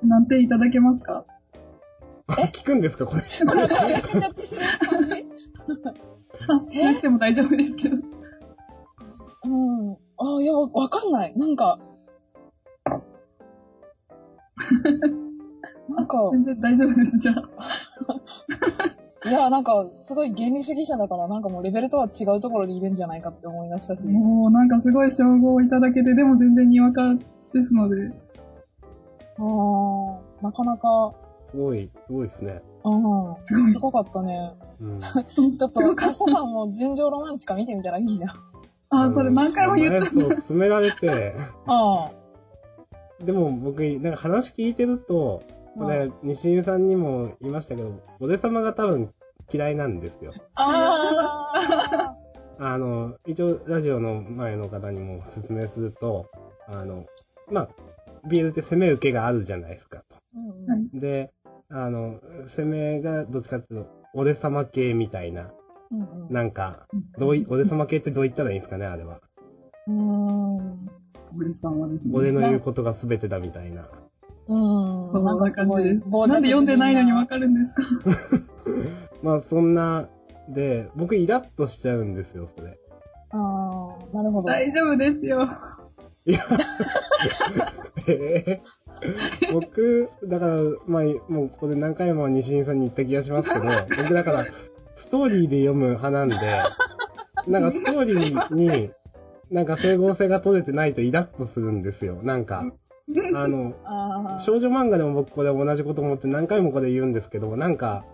[0.00, 1.24] 何点いただけますか？
[2.28, 3.04] あ、聞くんですか？
[3.04, 3.22] これ。
[3.22, 5.14] これは私にジャッジする感じ
[6.84, 7.96] あ、なくても大丈夫ですけど。
[7.96, 7.98] う
[9.48, 9.92] ん。
[9.94, 9.96] あ、
[10.40, 11.36] いや、わわかんない。
[11.36, 11.76] なんか、
[15.88, 17.42] なんか、全然大丈夫です、じゃあ。
[19.28, 19.72] いや、なんか、
[20.06, 24.06] すごい原理主義者だから、なんかもうレベルとは違うところにいるんじゃないかって思い出したし。
[24.06, 28.12] もうなんかすごい称号をいただけて、でも全然にわかですので。
[29.38, 31.12] あーなかなか、
[31.44, 32.62] すごい、すごいですね。
[32.84, 34.54] うん、すごかったね。
[34.80, 34.98] うん。
[34.98, 38.30] ちょっと、明日さんも純情ロマンチカ見てみたらいいじゃん。
[38.90, 40.14] あ、それ何回も言った。
[40.14, 41.34] 前そう、勧められて、
[41.66, 42.10] あ
[43.24, 45.42] でも僕、なんか話聞いてると、
[45.78, 45.88] あ。
[45.88, 49.10] ね、西井さんにも言いましたけど、おで様が多分
[49.52, 50.32] 嫌いなんですよ。
[50.54, 52.14] あ
[52.58, 56.26] あの、一応ラジオの前の方にも説明すると、
[56.68, 57.04] あの、
[57.50, 57.68] まあ、
[58.28, 60.02] ビールって攻め受けがあるじゃないですか。
[60.34, 60.70] ー。
[60.72, 61.32] はいうんで、
[61.68, 62.20] あの、
[62.56, 65.50] 攻めがどっちかっていうと、おで様系みたいな、
[65.90, 66.00] うん。
[66.00, 66.86] うんなんか、
[67.18, 69.20] どうい、おで様系ってどう言ったらいいんですかね、あれは。
[69.88, 70.58] うん。
[71.38, 72.10] 俺さんはですね。
[72.14, 73.82] 俺の言うことが全てだみたいな。
[74.48, 75.12] うん。
[75.12, 76.00] そんな感じです。
[76.10, 77.26] 傍なんで読んでないのにわる。
[77.26, 77.74] かるんです
[78.40, 79.05] か？
[79.22, 80.08] まあ、そんな、
[80.48, 82.78] で、僕イラッとしちゃうんですよ、それ。
[83.30, 84.48] ああ、なるほど。
[84.48, 85.48] 大丈夫ですよ。
[86.26, 86.40] いや、
[88.08, 89.52] えー？
[89.52, 90.54] 僕、だから、
[90.86, 91.02] まあ、
[91.32, 93.64] もうこれ何回も西井さんに言った気がしますけど、
[94.02, 94.46] 僕だから、
[94.96, 96.36] ストーリーで読む派なんで、
[97.46, 98.90] なんかストーリーに、
[99.50, 102.18] なんか整合性が取れてないとイラッとするんですよ。
[102.22, 102.64] なんか、
[103.34, 104.40] あの、 ああ。
[104.40, 108.04] 少女漫画でも僕これ同じこと思って何回もこれ言うんですけど、なんか、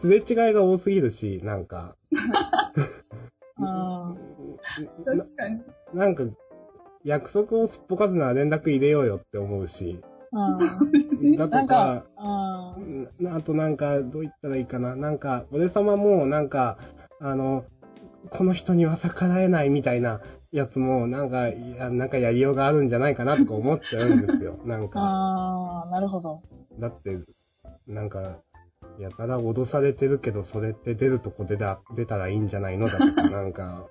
[0.00, 1.94] すれ違いが多すぎるし、なんか、
[3.58, 3.66] うん。
[5.04, 5.62] な確かに。
[5.92, 6.24] なんか、
[7.04, 10.00] 約束をすっぽかすなら連絡入れようよって思うし、
[10.32, 11.36] うん。
[11.36, 12.22] だとなんかか、、
[12.78, 13.08] うん。
[13.20, 14.96] なあとなんか、どう言ったらいいかな。
[14.96, 16.78] なんか、俺様もなんか、
[17.20, 17.64] あの、
[18.30, 24.58] この人には逆らえないみたいなやつも、なんか、いや、なんかやりようがあるんじゃないかなとか思っちゃうんですよ。
[24.64, 26.40] なんか、ああ、なるほど。
[26.78, 27.18] だって、
[27.86, 28.38] なんか、
[28.98, 33.86] やたら脅されてるけど、それって出るとこ出た出たらいいんじゃないのだとか、 なんか、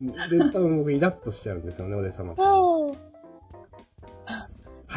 [0.00, 2.34] で、多分僕イラッとしちゃうんですよね、俺様。
[2.34, 2.94] は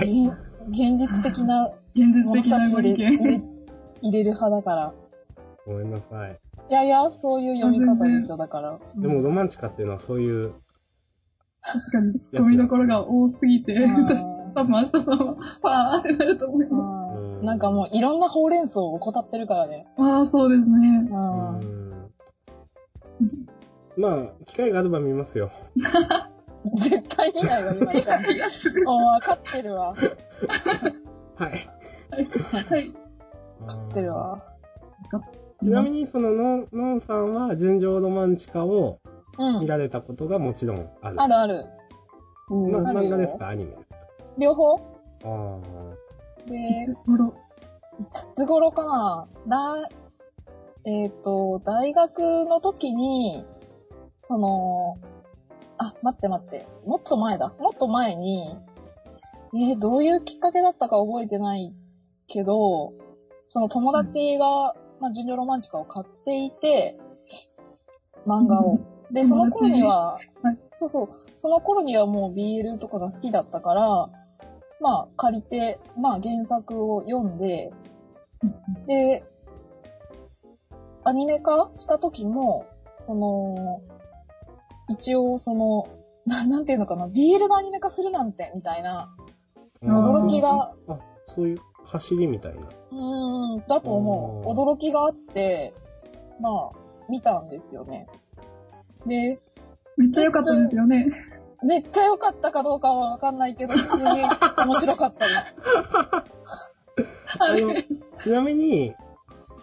[0.04, 0.28] い。
[0.28, 0.38] 現
[0.70, 3.08] 現実的な現実物的なご差し入れ。
[3.08, 3.42] 入れ
[4.02, 4.94] 入れる派だから。
[5.66, 6.40] ごめんなさい。
[6.70, 8.80] いやいや、そういう読み方でしょ、だから。
[8.98, 10.54] でも、ロマンチカっていうのはそういう、
[11.62, 14.08] 確かに、ツッコミどころが多すぎて、うん
[14.56, 17.18] 多分明日さんは、パーってなると思います。
[17.18, 19.86] うん、なんかもういろんなほうれん草を怠ってるからね。
[19.98, 21.08] ああ、そうですね。
[21.10, 21.14] う。
[21.14, 22.10] うんん
[23.98, 25.50] まあ、機会があれば見ますよ。
[26.78, 28.80] 絶対見ないわ、今の感じ。
[28.84, 29.94] もう分かってるわ。
[29.94, 30.02] 分
[31.36, 31.52] はい。
[32.70, 32.92] はい。
[33.66, 34.44] かってるわ。
[35.64, 39.00] ちなみに、その、のん、のんさんは、純情ロマンチカを
[39.40, 39.62] うん。
[39.62, 41.22] 見られたことがもちろんある。
[41.22, 41.66] あるある。
[42.50, 43.50] ま、あるよ漫画ですか？
[43.50, 43.87] アニメですか
[44.38, 44.76] 両方？
[45.24, 45.60] あ
[46.48, 47.34] でい、つ頃？
[48.00, 49.28] いつ頃かな？
[49.48, 49.90] だ、
[50.86, 53.46] えっ、と、大学の時に、
[54.20, 54.98] その、
[55.78, 56.68] あ、待って待って。
[56.86, 57.54] もっと前だ。
[57.60, 58.58] もっと前に、
[59.54, 61.74] えーどういうきっかけだったか覚えてない
[62.28, 62.94] けど、
[63.48, 67.00] その友達が、まあ、ジュニアロマンチカを買っていて、
[68.26, 68.80] 漫画を。
[69.12, 70.58] で、その頃には、はい。
[70.74, 74.10] そうそう、その頃にはもう BL とかが好きだったから、
[74.80, 77.72] まあ、借りて、まあ、原作を読んで、
[78.88, 79.24] で、
[81.04, 82.66] アニメ化した時も、
[83.00, 83.82] その、
[84.90, 85.88] 一応その、
[86.26, 89.16] な なんていうのかな、BL がアニメ化するなんて、みたいな、
[89.82, 89.86] あ。
[89.86, 92.60] 驚きが、あ、そういう走りみたいな。
[92.60, 94.50] うーん、だと思う。
[94.52, 95.74] 驚きがあって、
[96.40, 96.72] まあ、
[97.10, 98.08] 見たんですよね。
[99.06, 99.40] で、
[99.96, 101.06] めっちゃ良かったですよね。
[101.64, 104.04] めっちゃ良かったかどうかはわかんないけど、普通に
[104.66, 105.56] 面白かったです。
[107.40, 107.74] あの、
[108.24, 108.94] ちなみに、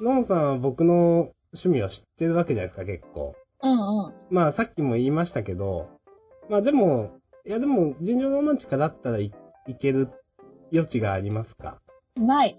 [0.01, 3.35] のんさんは僕の趣味を知ってるわけじゃないですか、結構。
[3.63, 3.75] うんう
[4.09, 4.13] ん。
[4.31, 5.89] まあ、さっきも言いましたけど、
[6.49, 7.13] まあでも、
[7.47, 9.33] いやでも、純情ロマンチカだったらい
[9.67, 10.11] いける
[10.73, 11.79] 余地がありますか？
[12.17, 12.59] ない。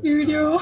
[0.00, 0.58] 終了。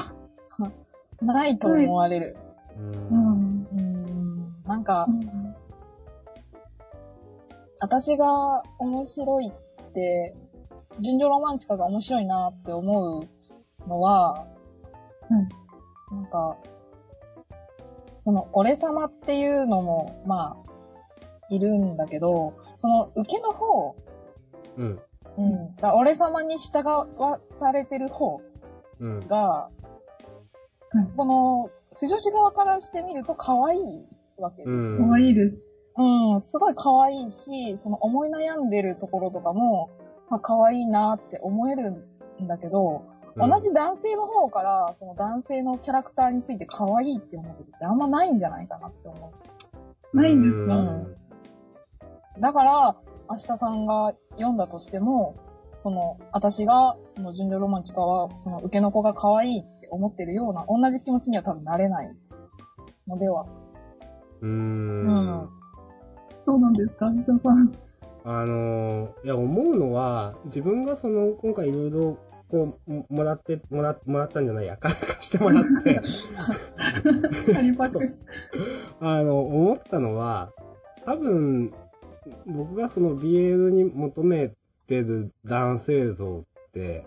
[1.21, 2.37] ないと思われる。
[2.77, 2.81] う。
[2.81, 3.67] うんん。
[3.71, 4.61] うーん。
[4.65, 5.21] なんかう、ん
[7.79, 10.35] 私が面白いって、
[11.01, 14.47] 純情ロマンチカが面白いなって思うのは、
[16.11, 16.57] なんか、
[18.19, 20.57] その、俺様っていうのも、まあ、
[21.49, 23.95] いるんだけど、その、受けの方、
[24.77, 24.99] うん。
[25.37, 28.41] うん、だ俺様に従わされてる方
[28.99, 29.19] うん。
[29.27, 29.69] が、
[31.17, 34.05] この、不女子側からしてみると可愛い
[34.37, 34.69] わけです。
[34.69, 34.97] うん。
[34.97, 35.57] かわいいです。
[35.97, 39.89] うん、すごい可愛いし、その思い悩んでるところとかも、
[40.29, 41.91] まあ可愛いなって思える
[42.43, 49.33] んだけど、うん同じ男性の方から、その男性のキャラクターについて可愛いって思うことってあんまないんじゃないかなって思
[50.13, 51.17] ないんですうかう。
[52.39, 52.95] だから、
[53.29, 55.35] 明日さんが読んだとしても、
[55.75, 62.09] その、私が、その、純情ロマンチカは、その、受けの子が可愛いって思ってるような、同じ気持ちには多分なれない
[63.07, 63.45] のでは。
[64.41, 64.49] うー。
[64.49, 65.49] うんん。
[66.45, 67.73] そうなんですか、皆さん。
[68.23, 72.17] あのーいや、思うのは、自分がその、今回いろいろ、
[72.49, 76.01] こう、ももらって、もら、もらったんじゃないや、 貸してもらって。
[78.99, 80.51] あの、思ったのは、
[81.05, 81.71] 多分、
[82.47, 84.51] 僕がその BL に求め
[84.87, 87.05] てる男性像って、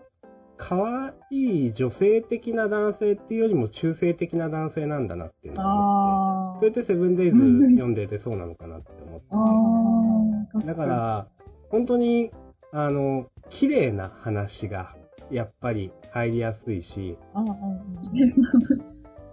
[0.59, 10.67] 可愛い女性的な男性っていうよりも中性的な男性なんだなっていうのを思って、あそれってセブンデイズ読んでてそうなのかなって思って。
[10.67, 11.29] だから、
[11.71, 12.33] 本当に、
[12.73, 14.95] あの、綺麗な話が、
[15.31, 17.17] やっぱり入りやすいし、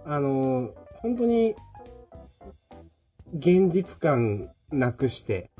[0.04, 0.20] あ。
[0.20, 0.70] の、
[1.02, 1.54] 本当に、
[3.34, 5.50] 現実感なくして。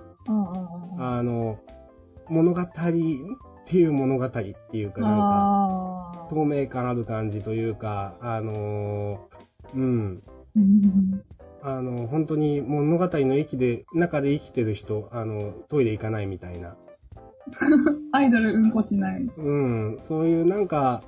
[0.99, 1.59] あの、
[2.29, 2.61] 物語
[3.67, 9.29] っていう物語っていうか、なんか、透明感ある感じというか、あの、
[9.75, 10.23] うん、
[10.55, 11.25] うん。
[11.63, 16.77] あの、本当に物語の駅で、中で生きてる人、あの、トイレ行かないみたいな、
[18.13, 19.23] アイドルうんこしない。
[19.37, 21.03] うん、そういうなんか、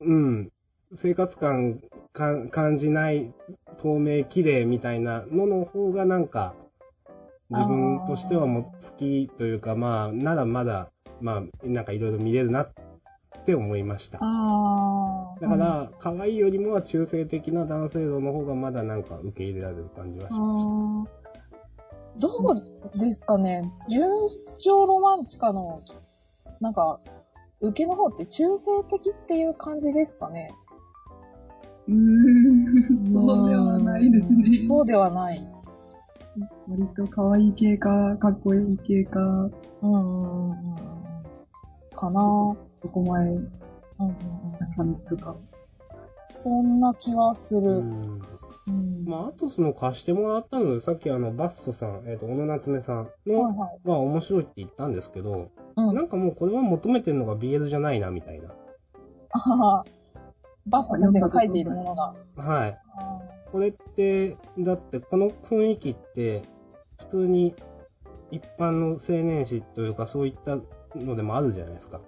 [0.00, 0.52] うん、
[0.94, 1.80] 生活感
[2.12, 3.34] か感じない、
[3.78, 6.54] 透明、綺麗みたいなのの方がなんか、
[7.50, 12.68] 自分としてはもう好きというか、まあ、ならまだ、まあ、なんかいろいろ見れるなっ
[13.44, 14.18] て思いました。
[14.20, 15.40] あー。
[15.40, 21.26] だから、可愛いよりもは中性的な男性像の方がまだなんか受け入れられる感じはしましあー
[22.18, 24.08] どうですかね純
[24.62, 25.82] 情ロマンチカの、
[26.60, 27.00] なんか、
[27.60, 30.50] 受けの方って中性的っていう感じですかね
[31.88, 33.12] うーん。
[33.12, 34.66] そうではないですね。
[34.66, 35.40] そうではない。
[36.68, 39.50] 割と可愛い系か、かっこいい系か、うん
[39.82, 40.85] うんうんうん。
[41.96, 44.74] かな男前うんうんうん。
[44.76, 45.34] 感じとか。
[46.28, 47.54] そんな気はす。
[47.54, 47.60] る。
[47.78, 49.04] うん。
[49.06, 53.88] まあ、あとその貸してもらったので、さっきあの、バッソさん、えっ、と、小野夏目さんはい、はい。
[53.88, 55.94] が面白いって言ったんですけど、うん。
[55.94, 58.50] なんかもうこれは求めてるのが BL じゃないな、みたいな。
[59.30, 59.84] あはは
[60.66, 62.14] バッサ先生が書いているものが。
[62.36, 62.78] はい。
[63.52, 66.42] これって、だってこの雰囲気って、
[66.98, 67.54] 普通に
[68.30, 70.58] 一般の青年誌というかそういった
[71.04, 72.00] のでもあるじゃないですか。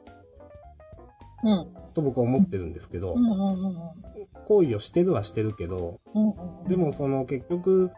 [1.44, 1.92] うん。
[1.94, 3.14] と僕は思ってるんですけど
[4.46, 6.00] 行為をしてるはしてるけど。
[6.68, 7.90] でもその結局、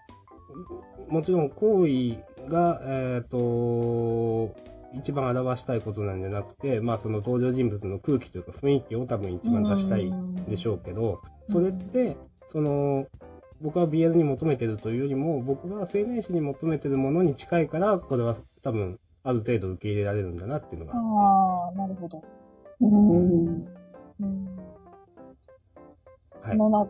[1.08, 4.54] もちろん行為が、えっ、と、
[4.94, 10.10] 一番表したいことなんじゃなくて、まあその登場人物の空気というか雰囲気を多分一番出したい
[10.48, 13.06] でしょうけど、それって、その、
[13.60, 20.94] 僕は BL に求めてるというよりも、僕は青年誌に求めてるものに近いから、これは多分、ある程度受け入れられるんだなっていうのが。
[20.94, 22.22] ああ、なるほど。
[22.80, 23.66] おー
[24.20, 24.46] うん。
[26.42, 26.56] はい。
[26.56, 26.88] このな、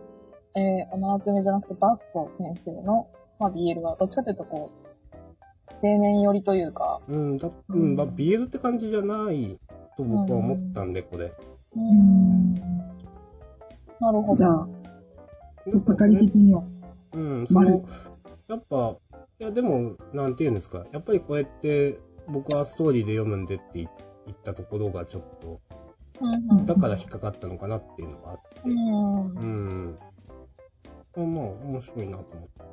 [0.57, 4.91] えー、小野夏目じゃなくてバッソ先生の、まあ、BL はどっちかというとこう、
[5.83, 9.59] 青年寄りというか、うん、だうん、まあ BL って感じじゃない
[9.97, 11.27] と僕は思ったんで、これ。
[11.27, 11.35] う。
[11.77, 12.55] うんん。
[14.01, 14.37] なるほど。
[14.37, 14.69] じゃあ、
[15.71, 16.63] とっかかり的には。
[17.13, 17.85] うん、そ丸の、
[18.49, 18.97] やっぱ、
[19.41, 20.85] いや、でも、なんて言うんですか。
[20.93, 25.61] やっぱりこうやって、僕はストーリーで読むんでって言ったところがちょっと。
[26.67, 28.61] だから引っかかったのかなっていうのがあって。
[28.65, 29.27] うん。
[29.37, 29.99] うん。
[31.17, 32.71] まあ、まあ、面白いなと思って。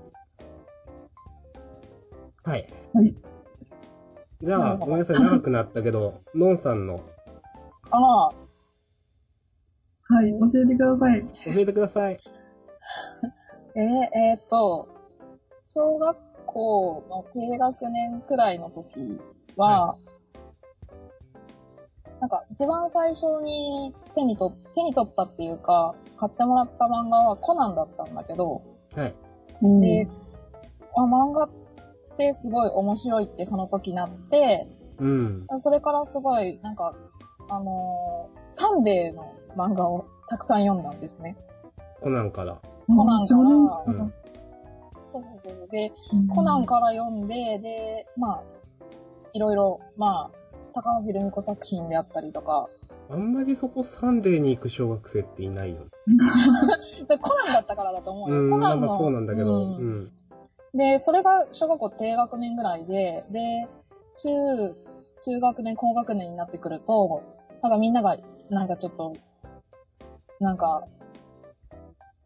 [2.43, 2.67] はい。
[2.93, 3.15] はい。
[4.41, 7.01] じゃあ、ごめんなさい、長くなったけど、 ノンさんの、
[7.89, 11.21] ああ、はい、教えてください。
[11.21, 12.19] 教えてください。
[13.75, 14.87] えー、えーっと、
[15.63, 19.21] 小学校の低学年くらいの時
[19.57, 19.97] は、
[22.19, 28.63] なんか一番最初に手に取っ、手に取ったっていうか、買ってもらった漫画はコナンだったんだけど、
[28.95, 29.81] はい。
[29.81, 30.07] で、
[30.95, 31.49] あ、漫画っ
[32.17, 34.67] てすごい面白いってその時なって、
[34.99, 35.47] うん。
[35.59, 36.95] それからすごい、なんか、
[37.49, 41.37] あのーサンデーの漫画をたくさん読んだんですね。
[42.01, 42.59] コナンから。
[42.87, 44.13] コナン少年誌うかん。
[45.05, 45.67] そうそうそう。
[45.69, 48.43] で、うんコナンから読んで、で、まあ、
[49.33, 50.37] いろいろ、まあ、
[50.73, 52.69] 高橋留美子作品であったりとか、
[53.09, 55.85] あんまりそこサンデーに行く小学生っていないよね。
[57.07, 58.41] でコナンだったからだと思うよ。
[58.43, 58.87] うん、コナンの。
[58.87, 59.77] まあそうなんだけど。
[60.73, 63.67] で、それが小学校低学年ぐらいで、で、
[64.15, 64.29] 中、
[65.21, 67.23] 中学年、高学年になってくると、
[67.61, 68.17] なんかみんなが、
[68.49, 69.13] なんかちょっと、
[70.39, 70.83] なんか、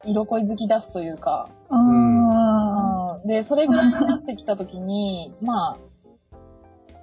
[0.03, 5.77] 色恋好き出すというか、あうんで、それぐらいになってきたときに、まあ、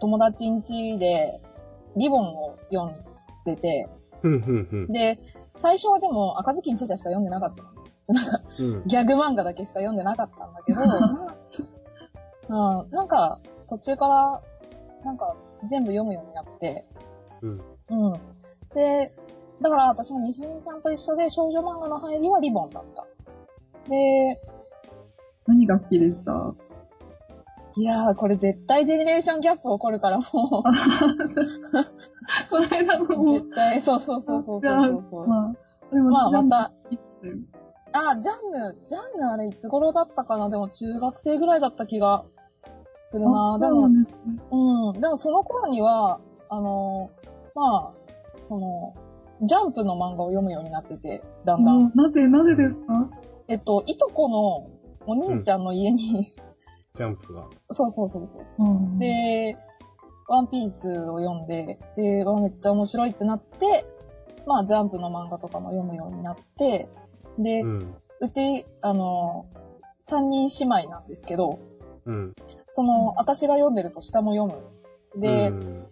[0.01, 1.41] 友達ん家で、
[1.97, 2.97] リボンを読ん
[3.45, 3.89] でて。
[4.89, 5.19] で、
[5.55, 7.69] 最初はでも赤ずきんちいたしか読んでなかったの。
[8.61, 8.87] うん。
[8.87, 10.81] ギャグ漫画だけしか読んでなかったんだけど、
[12.49, 14.43] うん、なんか、途中から、
[15.05, 15.37] なんか、
[15.69, 16.87] 全部読むようになって、
[17.43, 17.61] うん。
[17.91, 18.21] うん。
[18.75, 19.15] で、
[19.61, 23.07] だから私も西井さんと一緒で少女漫画の入りはリボンだった。
[23.91, 24.41] で、
[25.47, 26.55] 何が好きでした？
[27.79, 30.63] いやー、これ絶対ジェネレーションギャップ起こるからもう、 こ
[32.61, 35.27] の間のもう、絶対、そうそうそうそうそうそう。
[35.29, 35.55] まあ、
[35.95, 36.73] でもまあ、また、
[37.93, 38.11] た。
[38.11, 40.51] あ、ジャンヌ、ジャンヌあれいつ頃だったかな？
[40.51, 42.25] でも中学生ぐらいだった気が
[43.05, 43.59] するな。
[43.61, 43.89] でも、
[44.51, 45.01] そうん。
[45.01, 47.93] でもその頃には、あのーまあ、
[48.41, 48.95] その、
[49.43, 51.85] ジャンプの漫画を読むようになってて、だんだん。
[51.87, 53.09] あなぜ、なぜですか？
[53.49, 54.67] えっと、いとこの
[55.07, 56.27] お兄ちゃんの家に、
[56.99, 57.47] ジャンプが。
[57.71, 58.43] そうそうそうそう。
[58.59, 59.57] うんで、
[60.27, 63.87] ワンピースを読んで、で、わめっちゃ面白いってなって、
[64.47, 66.89] まあ、ジャンプの漫画とかも読むようになって、
[67.39, 67.67] で、う。
[67.67, 67.95] うん
[68.33, 69.47] ち、あの、
[70.01, 71.61] 三人姉妹なんですけど、
[72.05, 72.35] うん。
[72.69, 75.21] その、私が読んでると下も読む。
[75.21, 75.85] で、うん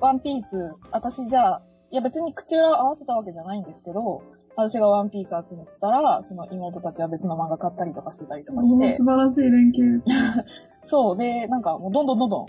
[0.00, 4.22] ワンピース、私じゃあ、いや別に口裏合わせたわけじゃないんですけど、
[4.56, 8.96] 私がワンピース集めてたら、その妹たちは別の漫画買ったりとかしてたりとかして。
[8.96, 10.02] 素、晴らしい連携。
[10.84, 12.46] そう、で、なんかもうどんどんどんどん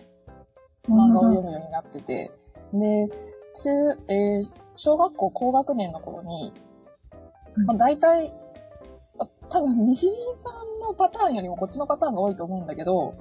[0.90, 2.32] 漫画を読むようになってて、
[2.74, 3.08] で、
[3.54, 3.70] 中、
[4.10, 6.54] えー小学校高学年の頃に、
[7.66, 8.34] まあ、大体、
[9.20, 13.14] あ多分西陣さんのパターンよりもこっちのパターンが多いと思うんだけど、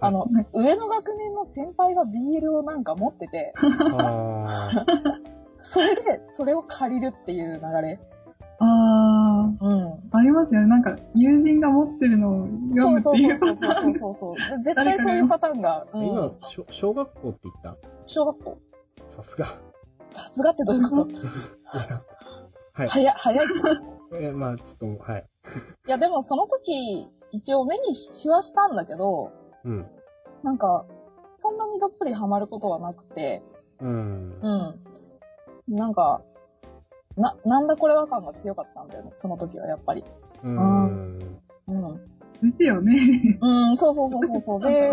[0.00, 0.46] あの、はい。
[0.52, 3.54] 上の学年の先輩が BL をなんか持ってて。
[5.62, 6.02] それで、
[6.34, 8.00] それを借りるっていう流れ。
[8.58, 8.64] あ
[9.60, 9.82] うん。
[10.12, 10.66] あ、ありますよね。
[10.68, 14.36] なんか、友人が持ってるのを読むってそういうそうそうそうそうそうそう。
[14.62, 17.76] 絶対そういうパターンが、う今ん。、小小学校って言った？
[18.06, 18.58] 小学校。
[19.08, 19.46] さすが。
[20.12, 21.08] さすがってどういうこと？
[22.74, 22.88] はい。
[22.88, 23.46] 早い、早い
[24.14, 25.24] えまあ、ちょっと、はい。
[25.86, 29.32] いや、でもその時、一応目にしはしたんだけど、
[29.64, 29.86] うん。
[30.42, 30.84] なんか、
[31.34, 33.42] そんなにどっぷりハマることはなくて、
[33.80, 34.38] うん。
[34.40, 34.91] うん。
[35.76, 36.22] なんか、
[37.16, 40.04] な、なんだこれは感が強かったんだよね、その時はやっぱり。
[40.42, 41.18] うん。
[41.66, 42.50] うん。
[42.50, 43.38] ですよね。
[43.40, 44.60] うん、そうそうそうそうそう。
[44.62, 44.90] で、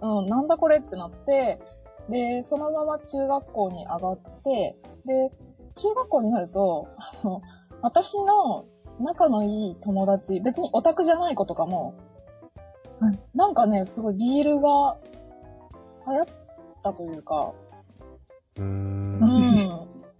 [0.00, 1.60] うん、なんだこれってなって、
[2.08, 5.30] で、そのまま中学校に上がって、で、
[5.74, 7.40] 中学校になると、あの、
[7.80, 8.64] 私の
[9.00, 11.94] 仲のいい友達、別にオタクじゃない子とかも、
[13.00, 14.96] はいなんかね、すごいビールが
[16.06, 16.26] 流行っ
[16.84, 17.52] たというか、
[18.58, 18.70] うーんう。
[18.70, 18.91] ん。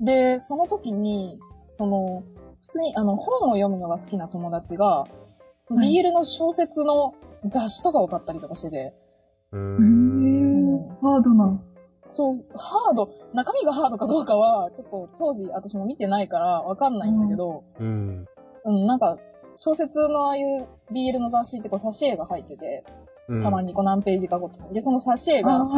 [0.02, 1.40] で、その時に、
[1.70, 2.22] その、
[2.60, 5.06] 普通にあの本を読むのが好きな友達が、
[5.70, 8.94] いビールの小説の雑誌とかを買ったりとかしてて、
[9.52, 10.76] うーへん。
[10.76, 11.60] ーハードな。
[12.08, 18.26] そう、ハード、中身がハードかどうかは、ちょっと当時私も見てないからわかんないんだけど、うん。
[18.64, 19.18] うん、なんか、
[19.54, 22.84] 小説のああいうビールの雑誌ってこう、挿絵が入ってて、
[23.28, 23.62] うんたま。
[23.62, 24.74] にこう何ページかごとに。
[24.74, 25.68] で、その挿絵あがー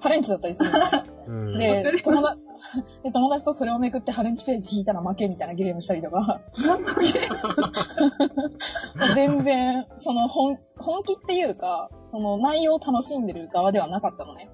[0.00, 1.58] ハレンチだったりするの。
[1.58, 2.40] でる、友達、
[3.02, 6.40] で、友達とそれをめくってハレンチページ引いたら負けみたいなゲームしたりとか、
[9.14, 14.50] 全然、その本、本気っていうか、その内容を楽しんでる側ではなかったのね。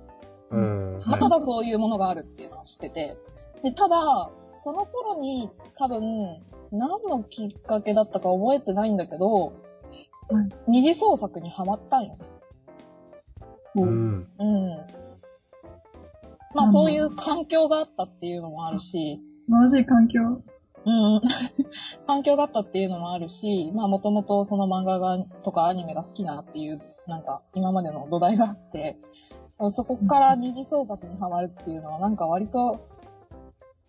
[0.51, 1.03] うん。
[1.07, 3.19] まあ、ただそういうものがあるっていうのは知ってて。
[3.63, 9.53] で、ただ、その頃に多分、何のきっかけだったか覚えてないんだけど、
[10.31, 12.19] はい二次創作にハマったんよね。
[13.77, 13.81] う。
[13.81, 14.27] うんん。
[16.55, 20.21] まあそういう環境があったっていうのもあるし、素晴らしい環境。
[20.85, 21.21] うん。
[22.07, 28.97] 環境があったっていうのもあるし、まあもともとその漫画がとかアニメが好きなっていう、なんか今までの土台があって、
[29.71, 32.81] そこから二次創作にハマるっていうのはなんか割と、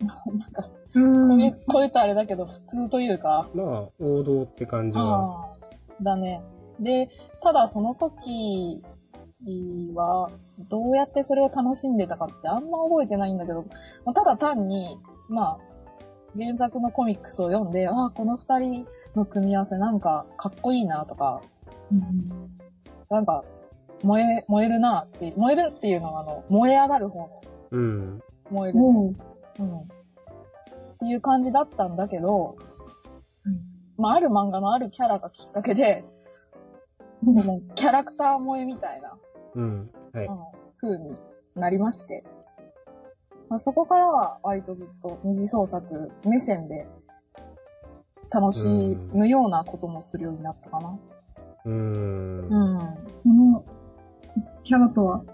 [0.00, 0.68] なんか、う。
[0.94, 5.24] こうんいう、こう言うとあれだけど普通というか、まあ、王道って感じは。
[5.24, 5.56] ああ、
[6.02, 6.42] だね。
[6.80, 7.08] で、
[7.40, 8.82] ただその時
[9.94, 10.30] は、
[10.68, 13.62] どうやってそれを楽しんでたかってあんま覚えてないんだけど、
[14.04, 14.98] まあただ単に、
[15.28, 15.58] まあ、
[16.36, 18.86] 原作のコミックスを読んで、ああ、この二人
[19.16, 21.42] の組み合わせなんかかっこいいなとか、
[21.90, 22.60] うん
[23.10, 23.44] なんか、
[24.04, 27.40] 燃え、燃えるなって、燃えるっていうのはあの、燃え上がる方の
[27.72, 28.22] うん。
[28.50, 28.78] 燃える。
[28.78, 29.14] も
[29.58, 29.78] う、うん。
[29.80, 29.86] っ
[31.00, 32.56] ていう感じだったんだけど、
[33.98, 36.04] まあ、ある漫画のあるキャラがきっかけで、
[37.24, 39.18] その、キャラクター萌えみたいな、
[39.56, 39.90] うん。
[40.12, 40.26] はい。
[40.26, 40.36] うん、
[40.80, 41.18] 風に
[41.54, 42.24] なりまして。
[43.48, 46.86] まあ、そこからは割とずっと二次創作目線で
[48.32, 48.62] 楽し
[49.12, 50.98] むようなこともするようになったかな。
[51.64, 52.38] うーん。
[52.38, 52.78] うん。
[53.24, 53.64] この、
[54.62, 55.24] キャラとは、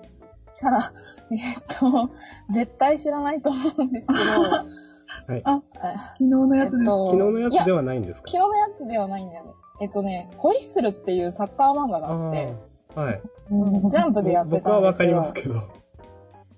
[0.54, 0.78] キャラ、
[1.30, 2.10] えっと、
[2.54, 4.18] 絶対知らないと思うんですけど、
[5.28, 5.42] はい。
[5.44, 5.62] あ、
[5.94, 6.80] え昨日のやつです。
[6.80, 8.28] えっと昨日のやつではないんですか？
[8.30, 9.52] 昨日のやつではないんだよね。
[9.82, 12.54] えっとね、ホイッスルっていうサッカー漫画があって。
[12.94, 13.20] はい。
[13.50, 15.82] うんジャンプでやって僕はわかりたんですけど、ますけど。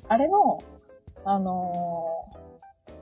[0.08, 0.62] あれの、
[1.24, 2.38] あのー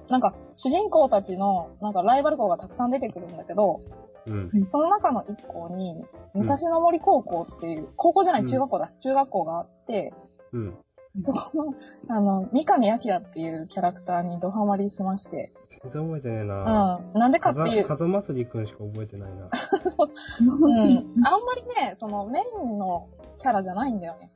[0.09, 3.81] なんか、主人公たちの、なんかライバル校がたくさん出てくるんだけど、
[4.27, 4.67] うん。
[4.69, 10.15] その中の一校に、武蔵野森高校っていう、高校じゃない、うん中学校だ、中学校があって、
[10.53, 10.75] うん。
[11.19, 11.75] そこの、
[12.09, 15.53] あの、三上明っていうキャラクターにドハマりしまして、
[15.85, 16.99] 全然覚えてねえうな。
[16.99, 19.45] ん、なんでかっていう、風祭りくんしか覚えてないな。
[19.47, 23.09] うん、あんまりね、そのメインの
[23.39, 24.33] キャラじゃないんだよね。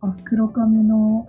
[0.00, 1.28] あ、黒髪の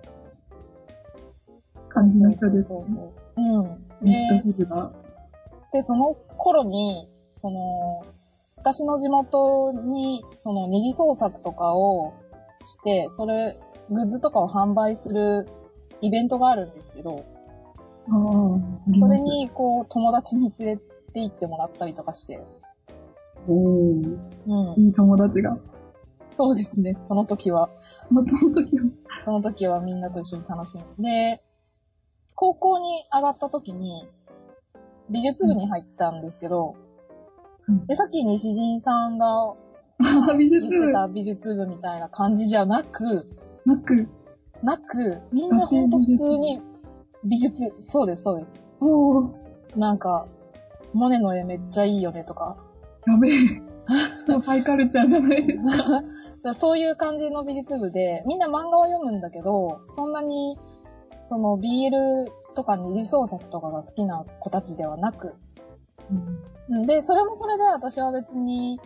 [1.89, 2.77] 感じの人ですね。
[2.77, 3.11] そうそうそう。
[3.37, 3.85] うん。
[4.01, 4.91] ミッドで、フィルダー。
[5.71, 8.03] で、その頃に、その、
[8.57, 12.13] 私の地元に、その二次創作とかを
[12.61, 13.57] して、それ、
[13.89, 15.47] グッズとかを販売する
[16.01, 17.23] イベントがあるんですけど、
[18.07, 22.45] それに、こう、友達に連れて行ってもらったりとかして、
[23.47, 24.83] おー、うん。
[24.85, 25.57] いい友達が。
[26.31, 27.69] そうですね、その時は。
[28.09, 28.85] その時は。
[29.23, 31.03] その時はみんなと一緒に楽しむ。
[31.03, 31.41] で、
[32.35, 34.07] 高校に上がった時に、
[35.09, 36.75] 美術部に入ったんですけど、
[37.67, 39.55] うんで、さっき西陣さんがあ
[40.37, 43.25] 美術部言ってた美術部みたいな感じじゃなく、
[43.65, 44.09] なく、
[44.61, 46.61] なく、みんなほんと普通に
[47.25, 48.53] 美術、そうです、そうです。
[48.79, 49.33] おー、
[49.75, 50.27] なんか、
[50.93, 52.57] モネの絵めっちゃいいよねとか、
[53.07, 53.31] やべえ。
[54.25, 55.91] そう、ハイカルチャーじゃないですか。
[55.91, 56.03] だか
[56.43, 60.57] らそういう感じの美術部で、みんな漫画を読むんだけど、そんなに、
[61.25, 65.35] その BL とか二次創作とかが好きな子たちではなく、
[66.11, 68.79] うんで、それもそれで私は別に、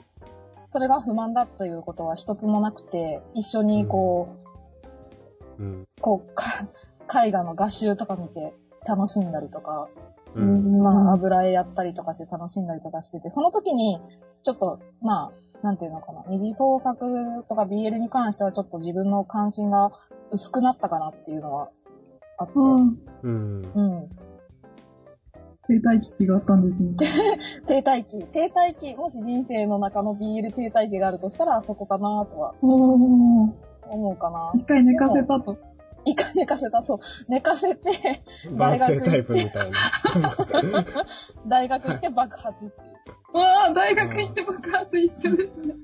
[0.66, 4.30] それが不満だということは一つもなくて、一緒にこ
[5.60, 5.88] う、うん。
[6.02, 6.68] こう、か
[7.08, 8.54] 絵画の画集とか見て
[8.86, 9.90] 楽しんだりとか、
[10.36, 10.78] うん。
[10.80, 14.00] まあ、油絵やったりとかして楽しんだりとかしてて、その時に、
[14.44, 15.32] ちょっと、まあ、
[15.64, 19.92] なんていうのかな、二次創作とか BL に関してはちょっと自分の関心が
[20.32, 21.70] 薄くなったかなっていうのは
[22.38, 22.98] あって、うん。
[23.24, 23.62] うん。
[23.74, 24.10] うん。
[25.68, 26.96] 停滞期があったんですね。
[27.68, 28.24] 停滞期。
[28.26, 32.54] 停滞期、もし人生の中の BL 停滞期があるとしたら、あそこかなとは。
[33.90, 34.52] 思うかな。
[34.54, 35.58] 一回寝かせたと。
[36.08, 37.00] 一回寝かせた、そう。
[37.28, 38.24] 寝かせて、
[38.58, 39.78] 男性タイプみたいな。
[41.48, 42.98] 大学行って爆発っていう。
[43.34, 45.76] うわー、大学行って爆発一緒ですね。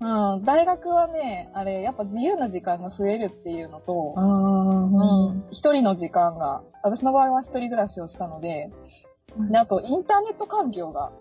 [0.00, 8.70] うん、大学はね、あれ、やっぱ自由な時間が増えるっていうのと、うん、一人の時間が、私の場合は一人暮らしをしたので、
[9.50, 11.12] で、あと、インターネット環境が、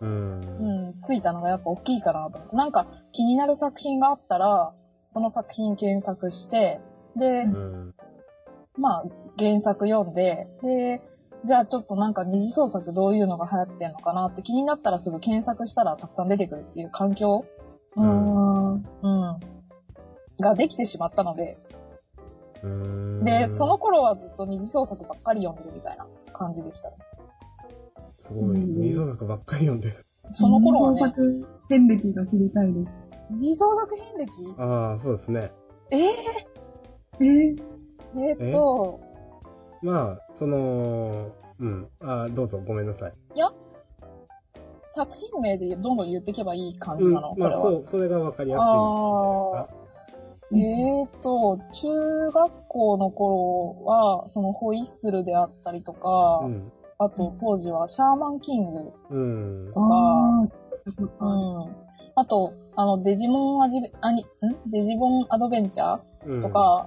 [0.00, 0.40] うん。
[0.40, 2.56] うん、ついたのがやっぱ大きいかなと思って。
[2.56, 4.74] なんか、気になる作品があったら、
[5.08, 6.80] その作品検索して、
[7.16, 7.94] で、うん。
[8.78, 9.04] まあ、
[9.38, 11.00] 原作読んで、で、
[11.44, 17.44] じゃあちょっとなんか二次創作どういうのが流行ってんのかなって気になったらすぐ検索したらたくさん出てくるっていう環境、
[17.96, 18.02] あー。
[19.02, 19.40] うん、
[20.40, 21.58] ができてしまったので、
[22.62, 26.96] うんで、その、頃はずっと二次創作ばっかり読んでるみたいな感じでしたね。
[28.20, 30.06] すごい、二次創作ばっかり読んでる。
[30.30, 32.86] その頃はね、創作遍歴が知りたいです。
[33.30, 34.30] 二次創作遍歴？
[34.58, 35.50] ああ、そうですね。
[35.90, 36.00] えー、
[37.20, 37.56] えー、
[38.14, 39.00] えーっと、
[39.82, 41.88] まあ、その、うん。
[42.00, 43.12] あーどうぞ、ごめんなさい。
[44.94, 47.62] 作品名でどんどん言っていけばいい感じうんなの、これまあ、は。
[47.62, 49.82] そう、それがわかりやすいんじゃないですか。
[50.54, 56.70] えーと、中学校の頃は、そのホイッスルであったりとか、うん。
[56.98, 59.18] あと当時はシャーマンキングう
[59.68, 59.70] ん。
[59.72, 60.48] とか、あー、
[61.20, 61.76] うん。
[62.14, 64.70] あと、あの、デジモンアジベ、あに、ん？
[64.70, 66.86] デジモンアドベンチャうんーと、か、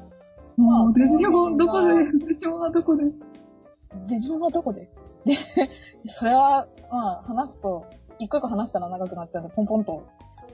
[0.58, 3.04] もまあう、デジモンどこで、デジモンはどこで？
[4.08, 4.90] デジモンはどこで
[5.26, 5.34] で、
[6.06, 7.86] それは、まあ、話すと、
[8.20, 10.06] 一個一個話したら長くなっちゃうんで、ポンポンと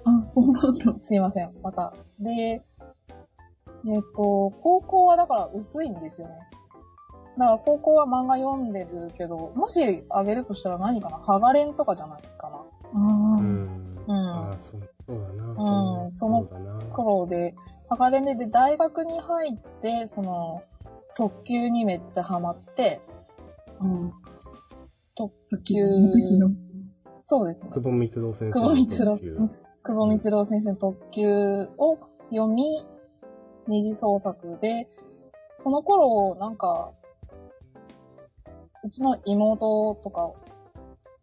[0.06, 0.98] あ、ほんとだ。
[0.98, 1.94] すいません、また。
[2.20, 2.64] で、えっ、
[4.16, 6.36] と、高校はだから薄いんですよね。
[7.38, 11.18] だから高校は漫画読んでるけど、もしあげるとしたら何かな？
[11.18, 12.58] ハガレンとかじゃないかな。
[12.58, 13.40] あー。
[13.40, 13.98] うん。
[14.08, 16.04] うんああ、そう、そうだな。
[16.06, 16.46] うんその。
[16.92, 17.56] 頃で、
[17.92, 20.64] ハガレンで、で、大学に入って、その、
[21.14, 23.02] 特急にめっちゃハマって、
[23.82, 24.14] うん。
[25.14, 25.76] 特急。
[27.22, 27.70] そうですね。
[27.72, 28.54] 久保光郎先生。
[28.54, 31.28] 久保光郎久保光郎先生の特急
[31.78, 31.98] を
[32.30, 32.64] 読み、
[33.68, 34.88] 二次創作で、
[35.58, 36.94] その頃、なんか、
[38.86, 40.32] うちの妹とか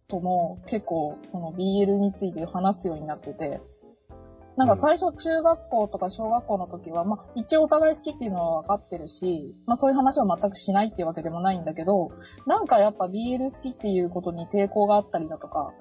[0.06, 3.62] とも結構その BL について話すようになってて、
[4.58, 12.10] なんか最初中学校とか小学校の時は、まあ一応お互い好きっていうのは分かってるし、まあそういう話は全くしないっていうわけでもないんだけど、
[12.44, 15.72] なんかやっぱ BL 好きっていうことに抵抗があったりだとか、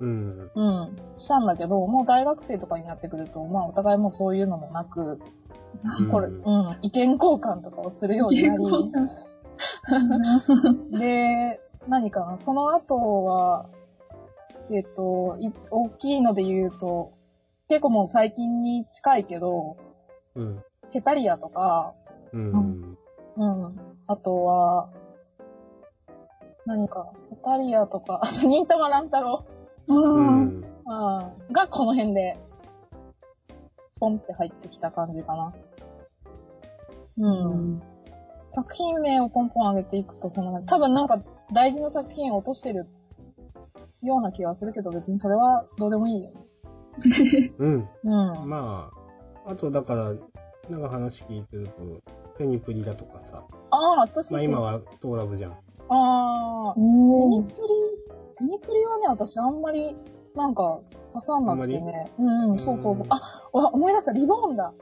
[0.00, 0.50] うん。
[0.54, 5.20] うん、したんだけど、もう大学生とかになってくると、まあお互いもうそういうのもなく、
[6.10, 8.64] これ、ううんん、意見交換とかをするようになり、
[10.98, 13.66] で、何かな、その後は、
[14.70, 17.12] えっと、い大きいので言うと、
[17.72, 19.78] 結構もう最近に近いけど、
[20.34, 20.62] うん。
[20.90, 21.94] ヘタリアとか、
[22.30, 22.98] うん。
[23.34, 24.92] うん、あとは、
[26.66, 29.46] 何か、ヘタリアとか、あと、忍たま乱太郎。
[29.88, 29.94] あー。
[29.94, 30.58] うん。
[30.58, 30.64] うん。
[31.50, 32.36] がこの辺で、
[33.90, 35.54] スポンって入ってきた感じかな。
[37.16, 37.82] うん。
[38.44, 41.22] 作品名をポンポン上げていくと、その、多分なんか
[41.54, 42.86] 大事な作品を落としてる
[44.02, 46.32] ような気はするけど、別にそれはどうでもいいよ。
[47.58, 47.88] うん。
[48.04, 48.48] うん。
[48.48, 48.90] ま
[49.46, 50.12] あ、あとだから、
[50.70, 51.72] なんか話聞いてると、
[52.36, 55.52] テニプリだとかさ、ああ、私、まあ今はトーラブじゃん。
[55.52, 56.80] ああ、テ。
[56.80, 57.56] ニプリ、
[58.36, 59.96] テニプリはね、私あんまり、
[60.34, 62.10] なんか、刺さんなくてね。
[62.18, 63.06] うんうん、そうそうそう。
[63.10, 63.20] あ、
[63.52, 64.72] わ思い出した、リボーンだ。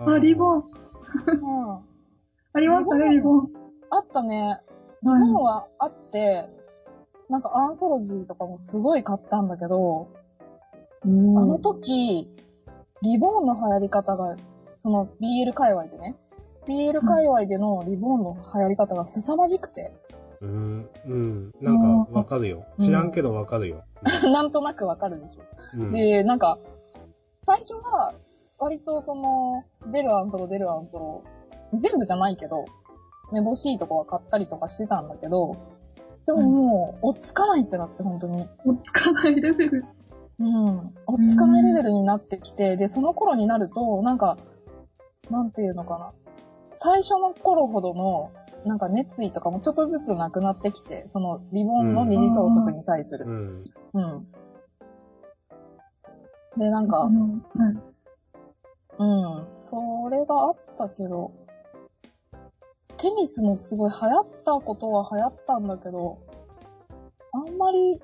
[0.00, 0.56] あ、リボン。
[0.58, 1.88] うん。
[2.52, 3.52] ありましたね、リボン。
[3.90, 4.60] あったね。
[5.02, 6.48] 日はい本はあって、
[7.28, 10.08] なんかアンソロジーとかもすごい買ったんだけど、
[11.04, 12.28] あの時、
[13.02, 14.36] リボーンの流行り方が、
[14.76, 16.16] その BL 界隈でね、
[16.66, 19.92] BL 界隈でのリボーンの流行り方が凄まじくて、
[20.40, 20.88] うん。
[21.06, 21.52] うん。
[21.60, 22.64] なんかわかるよ。
[22.78, 23.84] うん知らんけどわかるよ。
[24.22, 25.42] なんとなくわかるでしょ。
[25.82, 25.92] うん。
[25.92, 26.58] で、なんか、
[27.44, 28.14] 最初は、
[28.58, 31.22] 割とその、出るアンソロ出るアンソロ、
[31.72, 32.64] 全部じゃないけど、
[33.32, 35.56] めぼしいとこは買ったりとかしてたんだけど、
[36.26, 38.46] でももう、追っつかないってなって、本当に。
[38.64, 39.84] 追っつかないレベル。
[40.38, 40.94] うん。
[41.06, 44.38] 追っつかないレベルになってきて、で、その頃になると、なんか、
[45.30, 46.12] なんていうのかな。
[46.72, 48.30] 最初の頃ほどの、
[48.64, 53.24] なんか熱意とかもちょっとずつなくなってきて、そのリボンの二次創作に対する。
[53.26, 53.64] うん。
[53.94, 54.28] うん。
[56.56, 57.76] で、なんかそ、のはい。
[58.98, 59.56] うん。
[59.56, 61.32] それがあったけど、
[62.96, 66.18] テニスもすごい流行ったことは流行ったんだけど、
[67.58, 68.00] まり、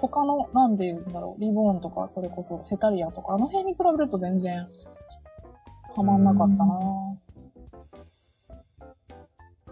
[0.00, 4.68] 他の、なんで言うんだろう、リボーンとか、それこそヘタリアとか、あの辺に比べると全然、
[5.94, 7.16] ハマんなかったな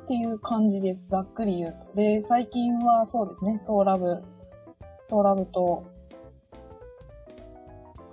[0.00, 1.06] っていう感じです。
[1.08, 1.94] ざっくり言うと。
[1.94, 4.22] で、最近はそうですね、トーラブ、
[5.08, 5.84] トーラブと、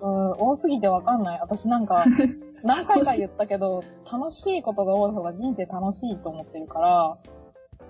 [0.01, 1.39] うーん、多すぎてわかんない。
[1.39, 2.05] 私なんか、
[2.63, 7.17] 何回か言ったけど、楽しいことが多い方が人生楽しいと思ってるから、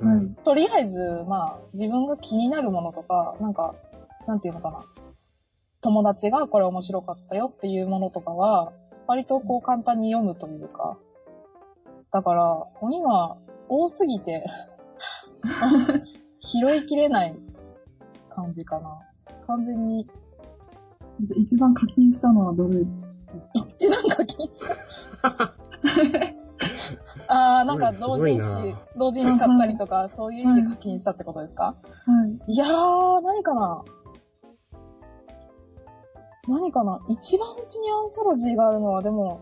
[0.01, 0.33] うん。
[0.35, 3.75] とりあえず、まあ、自分が気になるものとか、なんか、
[4.27, 4.83] なんていうのかな。
[5.81, 8.71] 友達がこれ面白かったよっていうものとかは、
[9.07, 10.97] 割とこう簡単に読むというか。
[12.11, 12.43] だから、
[12.81, 13.37] もう今、
[13.69, 14.45] 多すぎて、
[16.39, 17.35] 拾いきれない
[18.29, 18.99] 感じかな。
[19.47, 20.09] 完全に、
[21.37, 22.85] 一番課金したのはどれ？
[23.53, 24.61] 一番課金し
[25.21, 25.53] た。
[27.27, 31.65] あー、なんか同人誌な、同人誌買ったりとか、そういう意味で課金したってことですか？
[31.65, 31.75] は
[32.47, 32.53] い。
[32.53, 33.83] いやー、何かな？
[36.47, 36.99] 何かな？
[37.07, 39.39] 一番うちにアンソロジーがあるのはでも、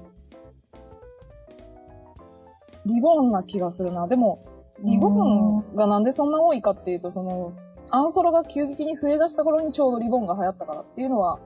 [2.86, 4.08] リボンな気がするな。
[4.08, 4.44] でも、
[4.84, 7.54] リボンがなんでそんな多いかっていうと、その、
[7.90, 11.40] アンソロが急激に増え出した頃にちょうどリボンが流行ったからっていうのは、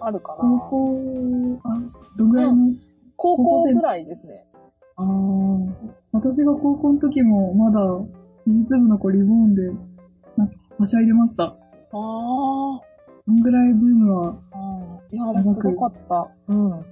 [0.00, 0.60] あるか高な。
[0.60, 1.78] 校、あ、
[2.16, 2.74] どんぐらいの、
[3.16, 4.46] 高校ぐらいですね。
[4.96, 5.06] ああ、
[6.12, 7.80] 私が高校の時もまだ、
[8.46, 9.62] 美術部の子リボンで、
[10.36, 11.44] なんか、はしゃいでました。
[11.44, 12.89] あー。
[13.30, 15.16] そんぐらいブームは、うん。
[15.16, 16.30] いや、あれすごかった。
[16.48, 16.82] うん。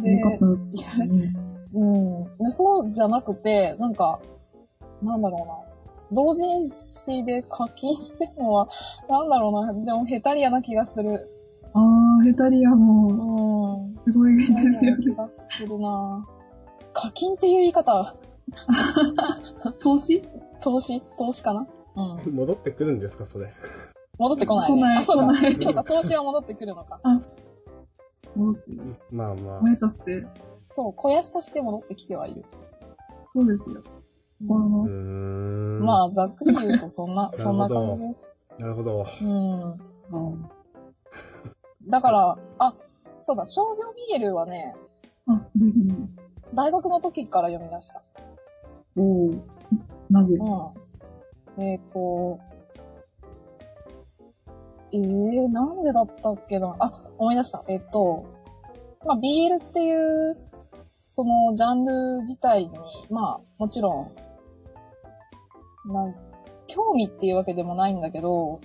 [0.00, 0.38] で、良かっ。
[0.40, 2.24] うん。
[2.36, 4.20] でそうじゃなくて、なんか、
[5.02, 5.54] なんだろうな。
[6.12, 8.66] 同人誌で課金してるのは、
[9.08, 9.72] なんだろうな。
[9.72, 11.30] でもヘタリアな気がする。
[11.74, 13.94] ああ、ヘタリアうも、ん。
[14.04, 14.64] すごいですよね。
[14.82, 16.26] リアな気がするな。
[16.92, 18.16] 課金っていう言い方、
[19.80, 20.24] 投資？
[20.60, 21.00] 投資？
[21.16, 21.68] 投資かな？
[22.26, 22.34] うん。
[22.34, 23.52] 戻ってくるんですか、それ。
[24.20, 24.76] 戻ってこない、ね。
[24.76, 25.62] 来ないあ、そうか来ない。
[25.62, 27.00] そうか、投資は戻ってくるのか。
[28.36, 28.60] 戻って
[29.10, 29.60] まあまあ。
[29.62, 30.22] 親として、
[30.72, 32.44] そう、肥やしとして戻ってきてはいる。
[33.32, 33.82] そうですよ。
[34.46, 35.80] こうーの、ん。
[35.80, 38.36] まあ、ざっくり言うとそんな、そんな感じです。
[38.58, 39.06] なるほど。
[39.22, 39.72] うん。
[39.72, 39.78] あ
[41.88, 42.74] だから、あ、
[43.22, 43.80] そうだ、商業
[44.20, 44.76] BL はね、
[45.28, 45.40] あ。
[46.52, 48.02] 大学の時から読み出した。
[48.98, 49.30] おお
[50.10, 51.62] なぜうん。
[51.62, 52.38] えっ、と、
[54.92, 56.76] えー、なんでだったっけな？
[56.80, 57.64] あ、思い出した。
[57.68, 58.24] えっ、と、
[59.06, 60.36] まあ、BL っていう、
[61.08, 62.70] そのジャンル自体に、
[63.10, 64.12] まあ、もちろ
[65.86, 66.14] ん、なん、
[66.66, 68.60] 興味っていうわけでもないんだけど、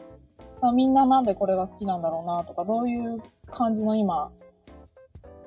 [0.61, 3.21] まあ、みんななんでこれが好きなんだろうなとか、どういう
[3.51, 4.31] 感じの今、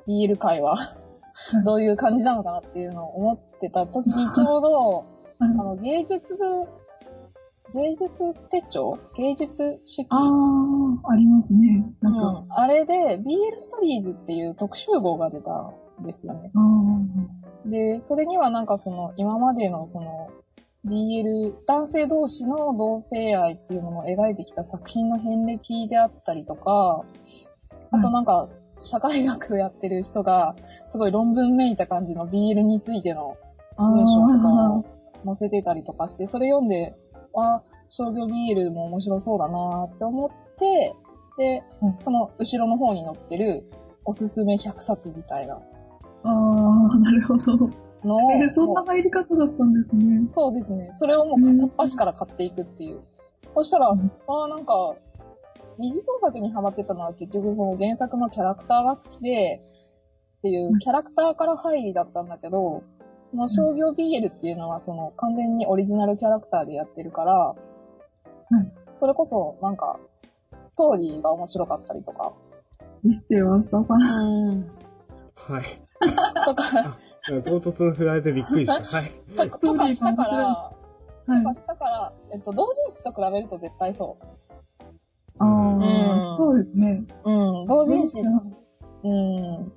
[0.08, 0.76] BL 界は、
[1.64, 5.04] どういう感じなのかなっていうのを思ってた時にちょうど、
[5.40, 6.36] あの、芸術、
[7.74, 8.98] 芸術手帳？
[9.16, 11.84] 芸術手記ああ、ありますね。
[12.00, 12.52] なんか、うん。
[12.52, 16.50] あれで、BL ストーリーズっていう特集号が出たんですよね。
[16.54, 20.30] あで、それにはなんかその、今までのその、
[20.86, 27.04] BL、男性同士の同性愛っていうものを描いてきた作品の遍歴であったりとか、
[27.90, 28.48] あとなんか、
[28.80, 30.54] 社会学をやってる人が、
[30.86, 33.36] すごい論文めいた感じの BL についての
[33.76, 34.84] あ、文章とかあを
[35.24, 36.94] 載せてたりとかして、それ読んで、
[37.34, 40.94] あ、商業ビールも面白そうだなって思って、
[41.38, 43.62] でうん、その後ろの方に載ってる
[44.04, 45.62] おすすめ100冊みたいな
[46.24, 47.70] あ、ああ、なるほど。
[48.04, 50.28] のを、えー、そんな入り方だったんですね。
[50.34, 50.90] そうですね。
[50.92, 53.02] それをもう片っ端から買っていくっていう。
[53.54, 54.94] そしたら、うんああ、なんか、
[55.78, 59.62] 二次創作にハマってたのは結局その原作のキャラクターが好きで、
[60.38, 62.82] っていううんキャラクターから入りだったんだけど、
[63.30, 67.54] その商業 BL っていうのはその完全にオリジナルキャラクターでやってるから、
[68.50, 70.00] うんそれこそなんか、
[70.64, 72.32] ストーリーが面白かったりとか、
[73.04, 73.98] でしては、スタファン。
[73.98, 74.66] うん、
[75.34, 75.80] はい。
[76.44, 76.96] とか、
[77.44, 78.82] 唐突に振られてびっくりした。
[78.82, 79.10] はい。
[79.36, 80.72] とかとかしたから、は
[81.28, 81.54] いとか。
[81.54, 84.26] したから、えっと、同人誌と比べると絶対そう。
[85.38, 87.04] あうんあ、そうですね。
[87.22, 88.58] うん、同人誌、短
[89.04, 89.72] うん、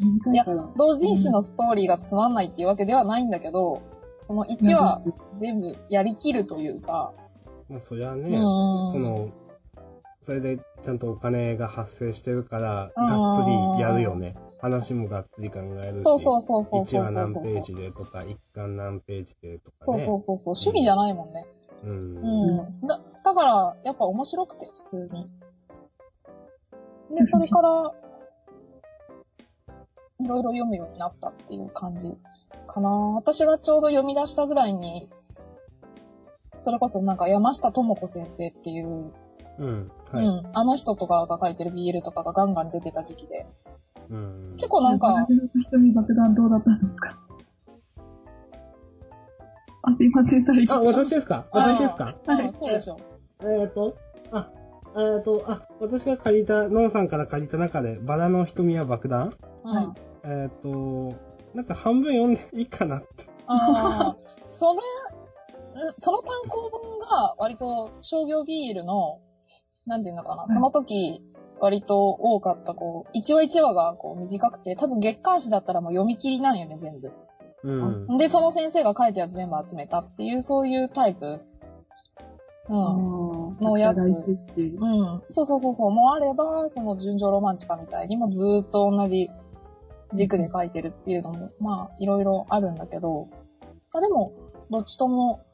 [0.00, 0.68] いから。
[0.76, 3.82] 同人誌のストーリーがつまんないっていうわけではないんだけど、
[4.20, 5.02] その1話
[5.40, 7.12] 全部やりきるというか、
[7.68, 8.32] もうそりゃね、うん、
[8.92, 9.28] その、
[10.22, 14.36] それでちゃんとお金が発生してるから、うんがっつりやるよね。
[14.60, 16.04] 話もがっつり考えるし。
[16.04, 20.04] そうそうそうそう1そう話何ページでとか、1巻何ページでとかそうね。
[20.04, 21.46] そうそうそう、趣味じゃないもんね。
[21.84, 22.16] うん。
[22.16, 22.86] うん。
[22.86, 25.30] だ、だから、やっぱ面白くて、普通に。
[27.16, 27.94] で、それから、
[30.20, 32.10] いろいろ読むようになったっていう感じ
[32.66, 32.88] かな。
[32.90, 35.10] 私がちょうど読み出したぐらいに、
[36.58, 39.12] それこそなんか山下智子先生っていう、
[39.58, 39.90] うん。
[40.12, 40.24] はい。
[40.24, 43.46] うん、あの人とかが書いてる BL とかがガンガン出てた時期で、
[44.10, 44.52] うん。
[44.56, 45.26] 結構なんか、
[45.70, 47.18] 瞳爆弾どうだったんですか？
[49.82, 50.84] あ、すいません、最あ、初。
[50.86, 51.46] 私ですか？
[51.52, 52.14] 私ですか？
[52.26, 52.96] あーそうでしょ。
[53.44, 53.96] えっ、と、
[54.32, 54.50] あ、
[54.96, 59.32] えっ、と、あ、私が借りた、ノンさんから借りた中で、バラの瞳は爆弾？
[59.64, 59.94] うん。
[60.28, 61.14] はえっ、と、
[61.54, 63.08] なんか半分読んでいいかなって。
[63.46, 64.16] ああ、
[64.48, 64.80] それ、ん
[65.98, 69.20] その単行本が割と商業ビールの、
[69.86, 71.22] なんていうのかな、いその時
[71.60, 77.12] 割と多かった、こう、一話一話がこう短くて、多分月刊誌だったらもう読み切りなんよね、全部。
[77.64, 78.18] うん。
[78.18, 81.40] で、その先生が書いてある全部集めたっていう、そういうタイプ。
[82.68, 82.74] うん。
[82.74, 84.38] ののやつう。
[84.80, 85.22] うん。
[85.28, 85.90] そうそうそうそう。
[85.90, 89.28] もうあれば、その純情ロマンチカみたいにもずーっと同じ
[90.14, 93.28] 軸で書いてるっていうのも、まあ、いろいろあるんだけど、
[93.92, 94.32] あでも、
[94.70, 95.44] どっちとも、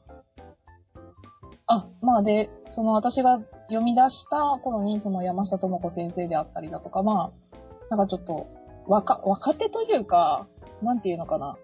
[1.67, 8.47] あ、まあで、その私が読み出した頃に、その山下智子先生であったりだとか、まあ、なんかちょっと、
[8.87, 10.47] 若、若手というか、
[10.81, 11.57] なんていうのかな。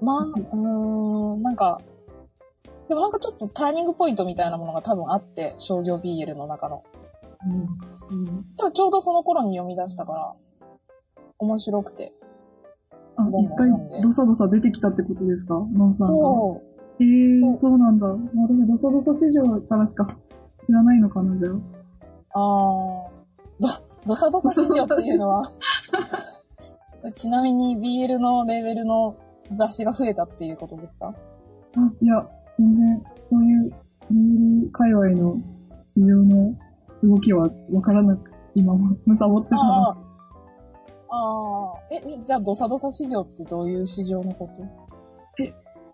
[0.00, 1.80] まあ、うーん、なんか、
[2.88, 6.82] でもなんかちょっとターニングポイントみたいなものが多分あって、商業 BL の中の。
[7.46, 7.62] うん
[8.10, 8.44] うん。
[8.72, 10.34] ちょうどその頃に読み出したから、
[11.42, 12.12] 面白くて。
[13.16, 15.54] あ、いっぱいドサドサ出てきたってことですか？
[15.74, 16.12] ノンさんが。
[16.12, 16.62] そ
[17.00, 17.02] う。
[17.04, 18.06] へえそうそうなんだ。
[18.06, 18.18] 私
[18.66, 20.06] ドサドサ市場からしか
[20.62, 22.38] 知らないのかな、じゃあ。
[22.40, 23.68] あー、ど、
[24.06, 25.50] ドサドサ市場っていうのは、
[27.16, 27.76] ちなみに
[28.06, 29.16] BL のレベルの
[29.56, 31.14] 雑誌が増えたっていうことですか？
[31.76, 32.26] あ、いや、
[32.58, 33.70] 全然、そういう
[34.10, 35.36] ビール界隈の
[35.88, 36.54] 市場の
[37.02, 39.96] 動きはわからなく、今も、むさぼってたの。
[41.14, 41.78] ああ。
[41.90, 44.62] え、え、じゃあドサドサ市場ってどういう市場のこと？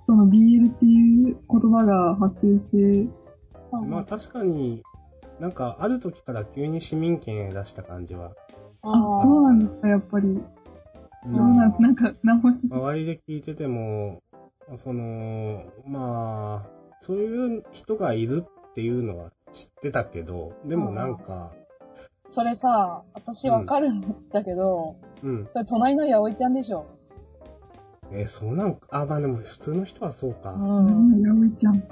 [0.00, 3.10] その BL っていう言葉が発生して、
[3.88, 4.82] まあ確かに、
[5.40, 8.32] なんかある時から急に市民権出した感じは、
[8.82, 10.28] あ、あそうなんですか、やっぱり。
[10.28, 10.40] うん。
[11.36, 12.66] そうなんなんか、なんもし。
[12.70, 14.22] 周りで聞いてても、
[14.76, 21.52] その、まあ、そういう人がいるっていうのは知ってたけど、でもなんか、
[22.24, 25.48] それさ、私わかるんだけど、うん。
[25.52, 26.86] それ隣の八百ちゃんでしょ。
[28.10, 28.74] えーそうなん？
[28.76, 30.52] か、あ、まあでも普通の人はそうか。
[30.52, 31.20] うん。
[31.22, 31.82] やおいちゃん。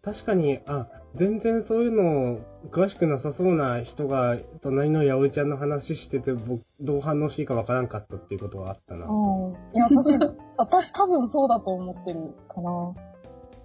[0.00, 2.38] 確かに、あ、全然そういうの
[2.70, 9.06] 詳しくなさそうな人が、隣の八百ちゃんの話してて、僕、どう反応していいかわからんかったっていうことはあったな。
[9.06, 9.52] うん。
[9.52, 10.16] いや、私、
[10.56, 12.94] 私多分そうだと思ってるかな。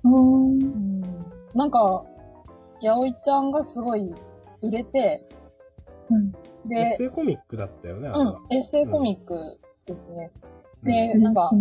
[0.05, 1.01] うん。
[1.53, 2.03] なんか、
[2.81, 4.15] 八百ちゃんがすごい
[4.63, 5.27] 売れて、
[6.09, 8.09] はいで、エッセイコミックだったよね。
[8.09, 10.31] うん、エッセイコミックですね。
[10.83, 11.51] で、なんか、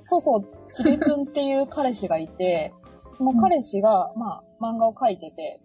[0.00, 2.72] そうそう、ちべくんっていう彼氏がいて、
[3.12, 5.60] その彼氏が、まあ、漫画を描いてて、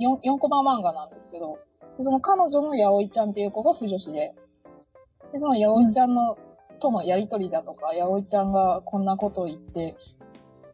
[0.00, 1.58] 4, 4コマ漫画なんですけど、
[1.96, 4.34] でその彼女の八百ちゃんっていう子が不女子で、
[5.32, 6.36] で、その八百ちゃんの、
[6.80, 9.96] とのやりとりだとか、八百ちゃんがこんなことを言って、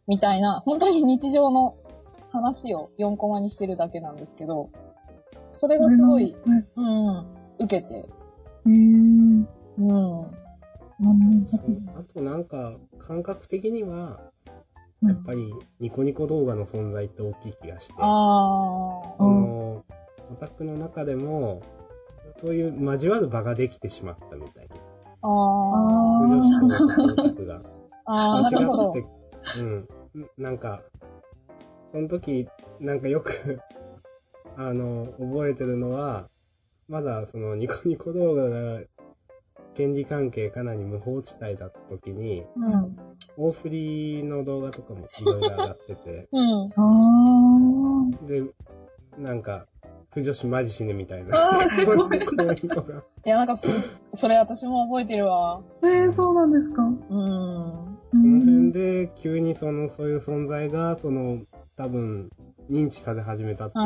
[0.06, 1.76] みたいな、本当に日常の
[2.30, 4.68] 話を4コマにしてるだけなんですけど、
[5.52, 9.46] それがすごいうん、うん、受けて、へー。
[9.78, 10.26] うん、う
[11.94, 14.20] あとなんか、感覚的には、
[15.02, 19.84] つやっぱりニコニコ動画の存在って大きい気がして、ああ、あの、
[20.30, 21.62] オタクの中でも、
[22.38, 24.74] そういう交わる場ができてしまったみたいで。
[25.22, 25.30] ああ、
[26.22, 27.06] 女子とー。
[27.06, 27.60] 男オタクが。
[28.06, 29.02] ああ、なるほど間違。
[29.02, 29.88] ってうん。
[30.38, 30.82] なんか、
[31.92, 32.48] その時、
[32.80, 33.60] なんかよく、
[34.56, 36.28] あの、覚えてるのは、
[36.88, 38.80] まだそのニコニコ動画が
[39.76, 42.96] 権利関係かなり無法地帯だった時に、うん。
[43.36, 46.40] 大振りの動画とかもいろいろ上がってて、 う
[48.06, 48.10] ん。
[48.26, 48.42] で、
[49.18, 49.66] なんか、
[50.12, 51.36] 不女子マジ死ぬみたいな。
[53.26, 53.58] いや、なんか、
[54.14, 55.60] それ私も覚えてるわ。
[55.82, 56.82] えー、そうなんですか。
[56.82, 56.94] うん。
[56.96, 61.42] ここの辺で急にその、そういう存在が、その、
[61.76, 62.30] 多分、
[62.70, 63.84] 認知され始めたっていう。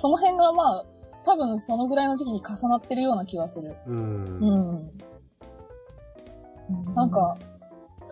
[0.00, 0.84] その辺がまあ、
[1.24, 3.76] 多分そのぐらいの時期に重なってるような気はする。
[3.86, 4.24] うん。
[4.40, 4.72] う
[6.72, 6.94] ん。
[6.94, 7.36] なんか、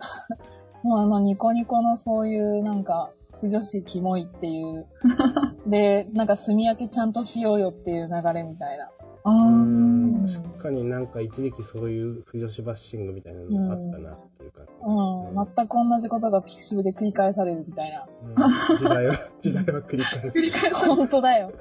[0.83, 3.09] もうあのニコニコのそういうなんか、
[3.41, 4.85] 不女子キモいっていう。
[5.67, 8.91] で、なんか炭焼きちゃんとしようよっていう流れみたいな。
[9.23, 10.43] あうんー。
[10.43, 14.61] 確かになんか一時期そういう不女子バッシングみたいなのがあったなっていうか。
[14.85, 15.47] うん。
[15.55, 18.05] 全く同じことがピクシブで繰り返されるみたいな。
[18.23, 20.37] うん時代は、時代は繰り返す。
[20.37, 20.87] 繰り返す。
[20.87, 21.51] 本当だよ。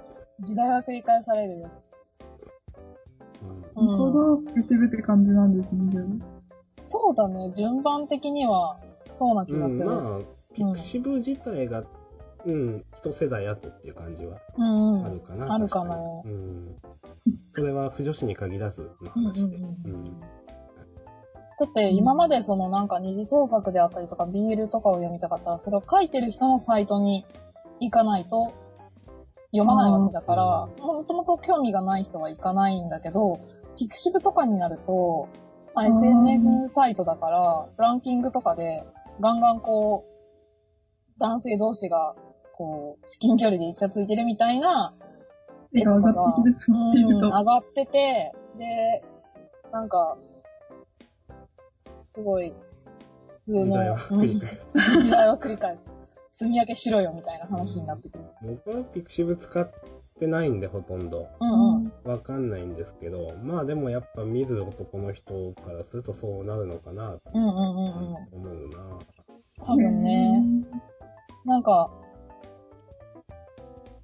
[0.40, 1.70] 時代は繰り返されるよ。
[3.42, 4.12] うんちょう
[4.46, 6.20] どピシブって感じなんですね、
[6.84, 7.50] そうだね。
[7.56, 8.80] 順番的には、
[9.12, 9.84] そうな気うん、がする。
[9.86, 10.20] まあ、
[10.52, 11.84] ピクシブ自体が、
[12.44, 15.06] うん、一世代後っていう感じはうんうん。
[15.06, 15.54] あるかな。
[15.54, 16.76] あるかな確にうん。
[17.52, 19.36] それは不女子に限らずのうんうん。
[19.36, 20.20] うんうん
[21.60, 27.26] だって今までそのなんか二次創作であったりとか BL とかを読みたかったら、それを書いてる人のサイトに
[27.80, 28.52] 行かないと
[29.52, 33.40] 読まないわけだから、もともと興味がない人は行かないんだけど、
[33.78, 35.28] ピクシブとかになると、
[35.74, 35.92] まあ、うん。
[35.92, 38.86] SNS サイトだから、ランキングとかで
[39.20, 42.14] ガンガンこう、男性同士が
[42.52, 44.92] こう、至近距離でイチャついてるみたいな
[45.72, 47.28] 絵が上がうん、と。
[47.28, 49.04] 上がってて、で、
[49.72, 50.18] なんか、
[52.02, 52.54] すごい、
[53.28, 53.70] 普通の、時
[55.10, 55.88] 代は繰り返す
[56.38, 58.24] 積み分けしろよみたいな話になってくる。
[58.42, 59.68] 僕はピクシブ使っ
[60.20, 61.26] てないんで、ほとんど。
[61.40, 61.92] うんうん。
[62.04, 68.46] わかんないんですけど、まあでもやっぱ見る男の人からするとそうなるのかなとうんうんうんうん。
[68.46, 68.98] 思うな。
[69.66, 70.40] 多分ね、
[71.44, 71.90] なんか、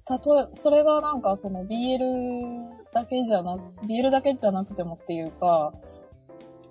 [0.03, 3.55] たとえ、それがなんかその BL だけじゃな、
[3.87, 5.73] BL だけじゃなくてもっていうか、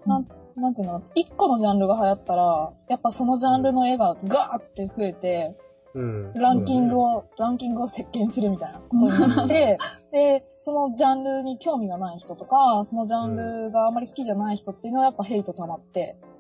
[0.05, 5.57] なん、なんていうの、一個のジャンルが流行ったら、やっぱそのジャンルの絵がガーって増えて、
[5.95, 6.33] うん。
[6.35, 9.79] ランキングを、ランキングを席巻するみたいなことになって、
[10.13, 16.35] で、そのジャンルに興味がない人とか、そのジャンルがあまり好きじゃない人っていうのはやっぱヘイト溜まって、うん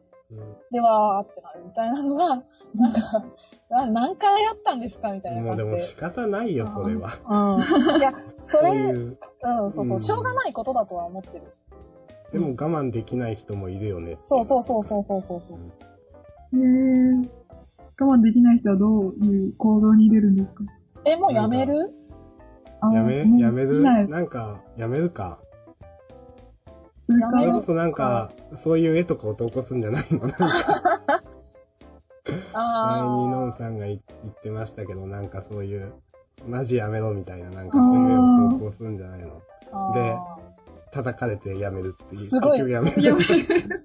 [0.72, 2.28] で、わーってなるみたいなのが、
[2.74, 3.24] なんか、
[3.70, 5.64] な何回やったんですかみたいなもうで。
[5.64, 7.10] も仕方ないよ、それは。
[7.28, 7.98] うん。
[7.98, 9.18] いや、それ、そういう。
[9.42, 11.54] うん、そうそうう、んしょうがないことだとは思ってる。
[12.34, 14.16] でも我慢できない人もいるよね。
[14.18, 15.58] そうそうそうそうそうそうそう。
[15.58, 17.28] へー。
[18.00, 20.64] 我慢できない人はどういう行動に出るんですか？
[21.06, 21.74] え、もうやめる？
[22.80, 23.78] あやめ、やめる？
[23.78, 25.38] 見なんか、やめるか。
[27.06, 27.40] それか？
[27.40, 28.32] やめるそれこそなんか、
[28.64, 30.18] そういう絵とかを投稿するんじゃないの？
[30.26, 31.22] なんか、
[32.56, 34.00] 前にのんあさんが言っ
[34.42, 35.92] てましたけど、なんかそういう、
[36.48, 39.28] マジやめろみたいな、なんかそういう絵を投稿するんじゃないの？
[39.28, 39.30] ー
[39.72, 40.43] あー。
[40.94, 42.22] 叩かれてやめるっていう。
[42.22, 43.84] すごい結局やめる。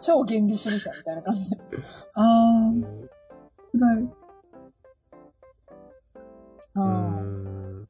[0.00, 1.40] 超原理主義者みたいな感じ。
[2.14, 3.08] あうんー、
[3.72, 4.02] 辛い。
[6.74, 7.88] ううんん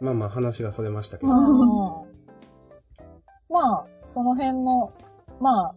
[0.00, 1.30] まあまあ話がそれましたけど。
[1.32, 2.08] うん
[3.50, 4.92] まあ、その辺の、
[5.40, 5.74] まあ、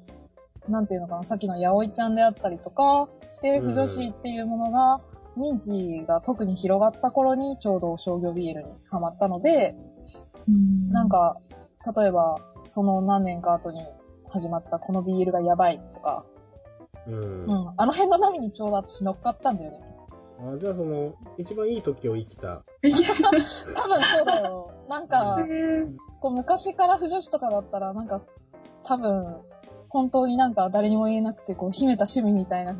[0.68, 3.08] なんていうのかな、さっきのやおいちゃんであったりとか、
[3.44, 5.00] 指定不女子っていうものが、
[5.38, 8.54] 認知が特に広がった頃にちょうど商業 BL に
[8.90, 9.76] ハマったので、
[10.50, 11.38] うんなん、か、
[11.96, 12.38] 例えば、
[12.70, 13.82] その何年か後に
[14.30, 16.26] 始まったこの BL がやばいとか、
[17.08, 17.46] うん。
[17.46, 19.80] うん、あの辺の波にちょうど私乗っかったんだよね。
[20.44, 22.64] あじゃあその、一番いい時を生きた。
[22.82, 24.72] え、き多分そうだよ。
[24.88, 28.22] なんか、えーこう昔から不女子とかだったら、なんか、
[28.84, 29.42] 多分、
[29.90, 32.76] 本当になんか誰にも言えなくて、こう、秘めた趣味みたいな、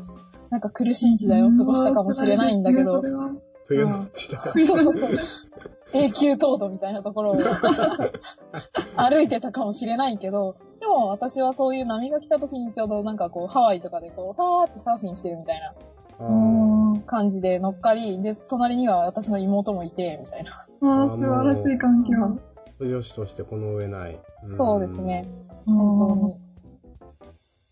[0.50, 3.02] なんか苦しい時代を過ごしたかもしれないんだけど、
[3.66, 4.66] 冬の時代。
[4.66, 5.10] そうそうそう。
[5.92, 7.36] 永久凍土みたいなところを
[8.96, 15.74] 歩いてたかもしれないけど、でも私はそういう波が来た時にちょうどなんかこう、ハワイとかでこう、ファーってサーフィンしてるみたいな
[17.06, 20.50] 感じで乗っかり、で、隣には私の妹もいて、みたいな。
[20.82, 22.10] ーあー、素晴らしい環境。
[22.78, 24.14] 不女子としてこの上ない。
[24.14, 25.28] んそうですね。
[25.66, 26.40] 本本当に。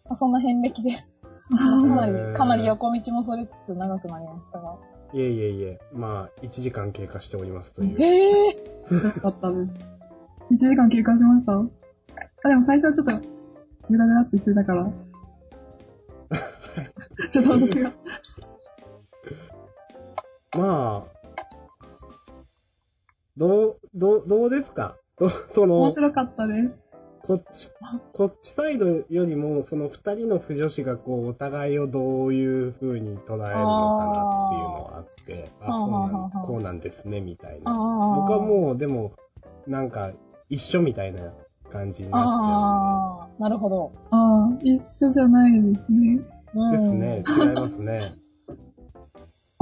[0.04, 1.12] まあ、そんな遍歴です。
[1.52, 4.76] あかなり、かなり横道もそれつつ長くなりましたが。
[5.12, 8.00] いえいえいえ、まあ、1時間経過しておりますという。
[8.00, 9.70] へえーよかったです。
[10.66, 13.28] 1時間経過しましたあ、でも最初はちょっと、
[13.88, 14.92] グダグダってしてたから。
[17.30, 17.92] ちょっと私が。
[20.58, 21.20] まあ、
[23.36, 24.96] どう、どう、どうですか？
[25.18, 26.72] どその面、白かったです。
[27.30, 27.70] こっち、
[28.12, 37.72] こっちサイドよりも、その二人の不女子がこう、お互いをどういう風に捉えるのかなっていうのがあって、あ、そうなんこうなんですね、みたいあな。
[37.72, 38.16] あ。
[38.16, 39.12] 僕はもう、でも、
[39.68, 40.10] なんか、
[40.48, 41.32] 一緒みたいな
[41.70, 43.92] 感じになっああ、なるほど。
[44.10, 46.16] ああ、一緒じゃないですね。
[46.72, 47.24] ですね。
[47.28, 48.00] 違いますね。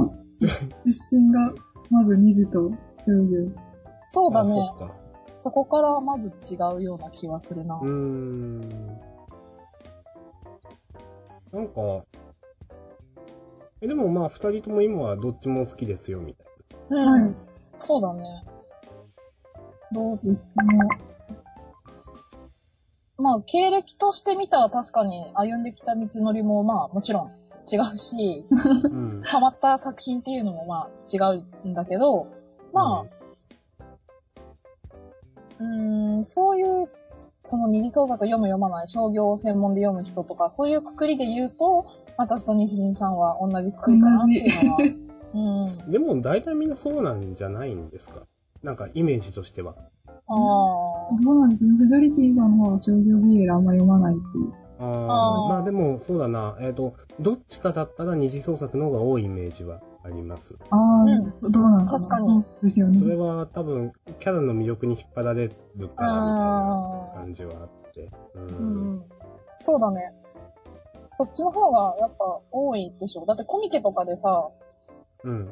[0.33, 1.53] 出身が、
[1.91, 2.71] まず二児と
[3.05, 3.47] 商業。
[4.07, 4.55] そうだね。
[5.39, 7.79] あそこからまず違うような気はするな。
[7.81, 8.59] うーん。
[11.51, 12.03] なんか、
[13.81, 16.47] え、でもまあ、二人とも今はどっちも好きですよ、みたい
[16.89, 17.23] うん。
[17.23, 17.35] はい
[17.77, 18.43] そうだね。
[19.93, 20.35] どっちも。
[23.17, 27.31] まあ、経歴として見たら確かに歩んできた道のりもまあもちろん
[27.71, 28.63] 違うし、な。
[28.65, 29.21] うん。
[29.23, 31.19] ハマった作品っていうのもまあ違
[31.63, 32.27] うんだけど、
[32.73, 36.89] まあ、うーん、そういう、
[37.43, 41.85] その二次創作読む読まない、商業専門で読む人とか、そういうくくりで言うと、
[42.17, 44.77] 私と西陣さんは同じくくりかなっていうのは。
[45.85, 45.91] うん。
[45.91, 48.21] でも大体みんなそうなんじゃないんですか？
[48.61, 49.75] なんかイメージとしては。
[50.07, 50.35] ああ。
[51.23, 51.77] そうなんですね。
[51.77, 54.53] フジョリティさんの方は商業 BL あんま読まないっていう。
[54.81, 56.57] ああまあでもそうだな。
[56.61, 60.55] えっ、と、どっちかだったら二次創作の方が多いイメージはあります。
[60.69, 62.27] ああ、どうなんだろう確かに。
[62.27, 62.99] そうですよね。
[62.99, 68.09] それは多分、キャラの魅力に引っ張られるからみたいなあ感じはあって。
[68.35, 68.39] う。
[68.39, 69.03] うんん。
[69.55, 70.13] そうだね。
[71.11, 73.25] そっちの方がやっぱ多いでしょ。
[73.25, 74.49] だってコミケとかでさ、
[75.23, 75.49] うん。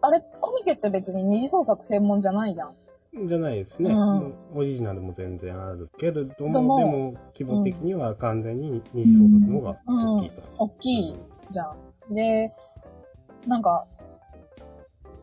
[0.00, 2.74] あれ、コミケって別に二次創作専門じゃないじゃん。
[3.26, 3.90] じゃないですね。
[3.90, 10.42] うんオリジナルも全然あるけれども、ででもも、規模的には完全に二次創作の方が大きいと。
[10.58, 11.18] 大きい
[11.50, 11.62] じゃ
[12.10, 12.14] ん。
[12.14, 12.52] で、
[13.48, 13.86] なんか、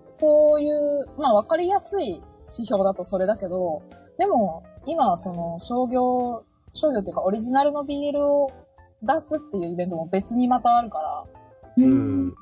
[0.08, 3.84] そういう、まあ分かりやすい指標だとそれだけど、
[4.18, 8.52] でも、今はその商業、商業っていうかオリジナルの BL を
[9.02, 11.24] 出すっていうイベントも別にまたあるから、
[11.78, 11.92] えーうん。
[11.92, 11.96] う
[12.28, 12.34] ん、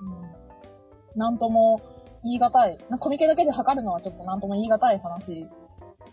[1.16, 1.82] なんとも
[2.24, 2.78] 言い難い。
[2.90, 5.50] なコミケだけで測るのはちょっとなんとも言い難い話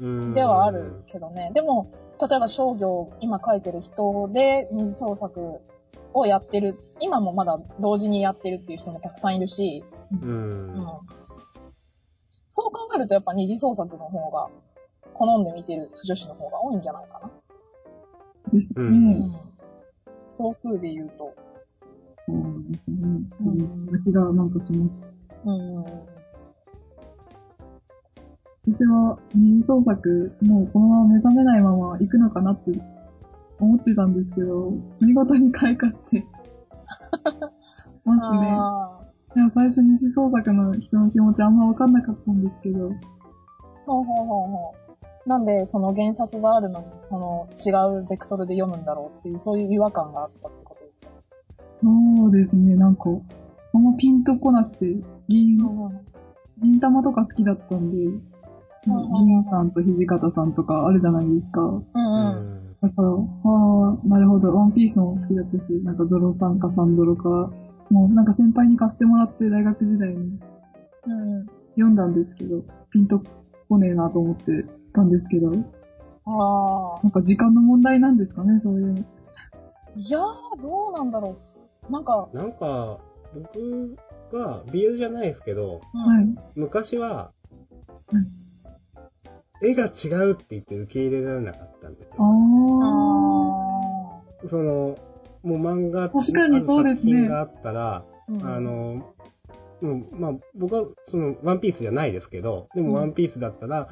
[0.00, 1.52] うんではあるけどね。
[1.54, 5.60] でも、例えば商業今書いてる人で二次創作
[6.14, 9.84] をやってる、今もまだ同時にやってるっていう人もたくさんいるし、
[10.22, 10.74] ううんん。
[12.48, 14.48] そう考えるとやっぱ二次創作の方が、
[15.14, 17.30] 好んで見てる女子の方が多いんじゃないかな。
[18.52, 19.36] ですううん。
[20.26, 21.34] 総数で言うと。
[22.24, 22.36] そう
[22.70, 22.96] ですね。
[23.40, 24.88] うん私がなんかその、
[25.44, 25.84] うん。
[28.72, 32.70] 私は二次創作、もうこのまま目覚めないまま行くのかなって
[33.60, 36.24] 思ってたんですけど、見事に開花して
[38.04, 38.56] ますね。
[38.58, 39.00] あ
[39.34, 42.92] でも最初二次創作の人の気持ちあんま分かんなかったんですけど、ー
[43.86, 44.74] ほうほうほうほ
[45.26, 45.28] う。
[45.28, 51.08] なんで、その原作があるのに、その違うベクトルで読むんだろうっていう、そういう違和感があったってことですか？
[51.82, 53.04] そうですね、なんか、
[53.74, 54.86] あんまピンとこなくて、
[55.28, 55.58] 銀、
[56.60, 58.20] 銀玉とか好きだったんで、うん
[58.86, 61.60] 銀さんと土方さんとかあるじゃないですか。
[61.60, 62.59] うんううん。
[62.82, 62.88] ん。
[62.88, 67.52] だから、ああ、なるほど、ワンピースも好きだったし、なんかゾロさんかサンドロか、
[67.90, 70.38] もうなんか先輩に貸してもらって大学時代に
[71.06, 71.46] うん。
[71.74, 73.22] 読んだんですけど、ピンと
[73.68, 75.50] こねえなと思ってたんですけど、
[76.26, 77.02] ああ。
[77.02, 78.98] なんか時間の問題なんですかね、そういうの。
[78.98, 81.36] いやー、どうなんだろ
[81.88, 81.92] う。
[81.92, 82.98] なんか、なんか、
[83.34, 83.96] 僕
[84.32, 86.34] が BL じゃないですけど、うんはい。
[86.54, 87.32] 昔は
[88.12, 88.26] うん、
[89.62, 92.22] 絵が違うって言って受け入れられなかったんですあよ。
[92.82, 94.20] あ。
[94.46, 94.96] あその、
[95.42, 99.14] もう漫画確かにそうですね作品があったら、ーうんあ、の、
[99.82, 103.88] うん、まあ、僕は、その、ワンピースじゃないですけど、でうんもワンピースだったら、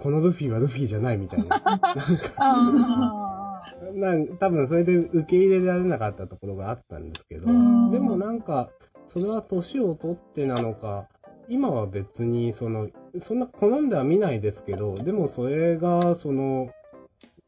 [0.00, 1.58] このルフィはルフィじゃないみたいな。
[3.94, 8.70] なんか、多分それで受け入れられなかったところがあったんですけど、うんでもなんか、
[9.08, 11.08] それは年を取ってなのか、
[11.48, 12.88] 今は別に、その、
[13.20, 16.70] そんな好んでは見ないですけど、でもそれが、その、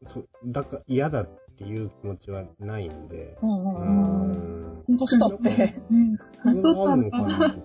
[0.07, 4.31] そだから嫌だっていう気持ちはないんで、ーうんううんうん。
[4.31, 4.83] ん。
[4.87, 5.81] 年取って。
[6.43, 7.55] 年取ったのかな。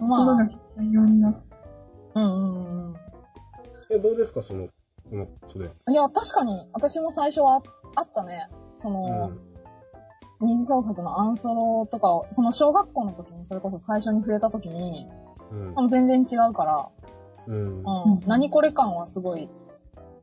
[0.00, 0.58] まあ、が必
[0.92, 1.40] 要にな。
[2.14, 2.96] うんうんうん。
[3.90, 4.68] え、どうですか、その、
[5.08, 5.66] この、それ。
[5.66, 7.62] いや、確かに、私も最初は
[7.94, 8.48] あったね。
[8.76, 9.32] その、
[10.40, 15.06] 二次創作のアンソロとかを、その小学校の時にそれこそ最初に触れた時に、
[15.50, 15.70] うん。
[15.74, 16.88] もう全然違うから、
[17.46, 17.54] うん。
[17.54, 19.50] ううんん、何これ感はすごい、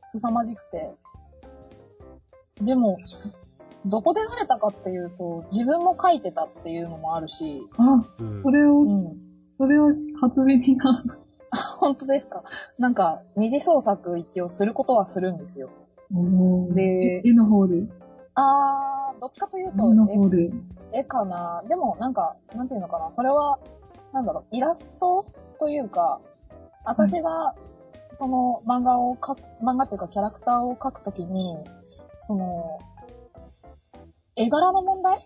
[0.08, 0.94] 凄まじくて。
[2.62, 2.98] でも、
[3.84, 9.16] どこで慣れたかっていうと、自分も書いてたっていうのもあるし、あ、うんそれを、うん。
[9.58, 9.88] それを
[10.20, 11.04] 初耳な。
[11.78, 12.42] 本当ですか？
[12.78, 15.68] なんか、二次創作一応することはするんですよ。
[16.74, 17.82] で絵の方で、
[18.36, 19.78] あー、どっちかというと。
[20.92, 23.58] 絵かなでも、なんか、なんていうのかなそれは、
[24.12, 25.26] なんだろう、イラスト
[25.58, 26.20] というか、
[26.84, 27.54] 私が、
[28.18, 31.64] その漫画を描く、漫画っていうかキャラクターを描くときに、
[32.18, 32.78] その、
[34.36, 35.20] 絵柄の問題、はい。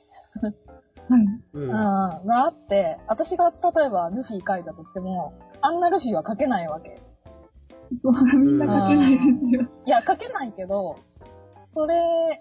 [1.55, 1.63] うん。
[1.63, 7.01] うん、があって、私が例えばルフィ描いたとしても、あんなルフィは描けないわけ。
[8.01, 9.69] そう、みんな書けないですよ。
[9.85, 10.97] いや、描けないけど、
[11.65, 12.39] それ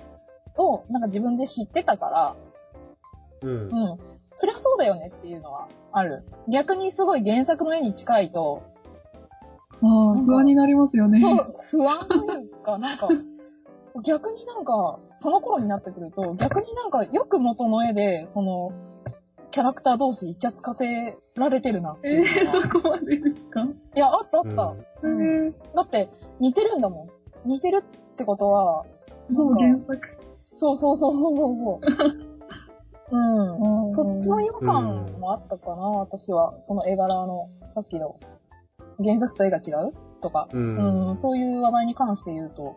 [0.60, 2.36] を、なんか自分で知ってたから、
[3.42, 3.66] うんう。
[3.66, 3.70] ん。
[4.34, 6.24] そりゃそうだよねっていうのはある。
[6.52, 8.62] 逆にすごい原作の絵に近いと、
[9.82, 11.20] ああ、不安になりますよね。
[11.22, 11.38] そう、
[11.82, 13.08] 不安というか、なんか、
[14.04, 18.72] 逆になんか、その頃になってくると、逆になんかよく元の絵で、その、
[19.52, 20.86] キャラクター同士イチャつかせ
[21.36, 23.64] られてるなってえいうー、そこまでですか？
[23.96, 24.76] いや、あったあった。
[24.78, 27.10] えうんー、だって、似てるんだもん。
[27.46, 28.86] 似てるってことは、
[29.30, 30.19] もう原作。
[30.56, 31.88] そうそうそうそうそうそう。
[33.12, 33.84] うん。
[33.84, 36.56] うんそっちの違和感もあったかな、私は。
[36.60, 38.20] その絵柄の、さっきの、
[39.04, 39.94] 原作と絵が違う？
[40.22, 42.76] とか、うんうん、そういう話題に関して言うと、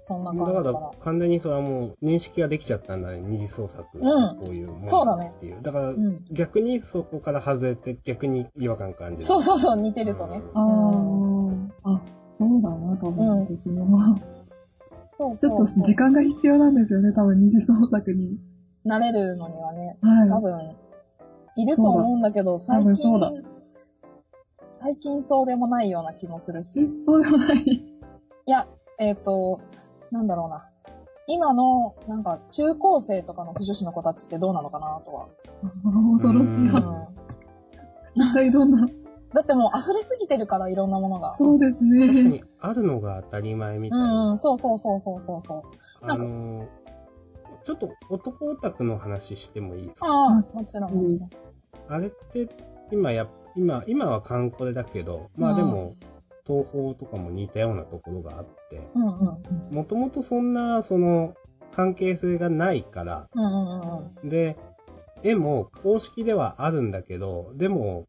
[0.00, 0.92] そんな感じかなだから。
[1.00, 3.86] 完全にそれはもう認識ができちゃったんだね、二次創作。
[3.94, 5.62] うんこういうものそうだねっていう。
[5.62, 6.24] だから、うん。
[6.32, 9.26] 逆にそこから外れて逆に違和感感じる。
[9.26, 10.42] そうそうそう、似てるとね。
[10.54, 11.72] あうん。
[11.84, 12.00] あ、あ、
[12.38, 13.86] そうだな、多うん分、私も。
[15.20, 15.58] そうちょっ。
[15.58, 18.38] と時間が必要なんですよね、多分二次創作に。
[18.86, 20.30] 慣れるのにはね、はい。
[20.30, 20.70] 多分、
[21.56, 23.20] いると思うんだけど、最近
[24.74, 26.88] 最近そうでもないような気もするえし。
[27.06, 27.64] そうでもない。
[27.64, 28.66] いや、
[28.98, 29.60] えっ、と、
[30.10, 30.66] なんだろうな。
[31.26, 35.28] 今の、なんか、中高生とかの不女子の子たちってどうなのかなとは。
[36.16, 37.08] 恐ろしいうんな。
[38.14, 38.88] 一 体どんな。
[39.32, 41.36] だってもう溢れすぎてるから、いろんなものが。
[41.38, 42.22] そうです確かね。
[42.30, 44.04] にあるのが当たり前みたいな。
[44.04, 45.62] うんうん、そうそうそうそうそうそう。
[46.02, 46.66] あのー、
[47.64, 50.06] ちょっと男オタクの話してもいいですか？
[50.06, 51.30] ああ、もちろんもちろん。
[51.88, 52.48] あれって、
[52.90, 55.94] 今や、今、今はカンコレだけど、まあでも、
[56.46, 59.74] 東宝とかも似たようなところがあって、うんうん。
[59.76, 61.34] もともとそんな、その、
[61.72, 64.28] 関係性がないから、うんうんうんうん。
[64.28, 64.56] で、
[65.22, 68.06] 絵も公式ではあるんだけど、でも、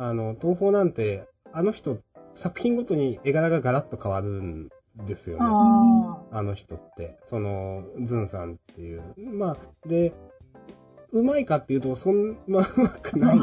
[0.00, 1.98] あの、東宝なんて、あの人、
[2.32, 4.70] 作品ごとに絵柄がガラッと変わるん
[5.06, 5.44] ですよね。
[5.44, 7.18] ああの人って。
[7.28, 9.02] その、ズンさんっていう。
[9.18, 10.14] まあ、で、
[11.12, 13.40] うまいかっていうと、そん なうまくないん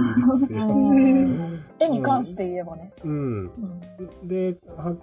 [0.47, 0.57] ですあ。
[0.57, 0.65] よ。
[0.73, 1.59] うん。
[1.79, 2.91] 絵に関して言えばね。
[3.03, 3.51] うん。
[4.23, 4.27] うん。
[4.27, 4.95] で、は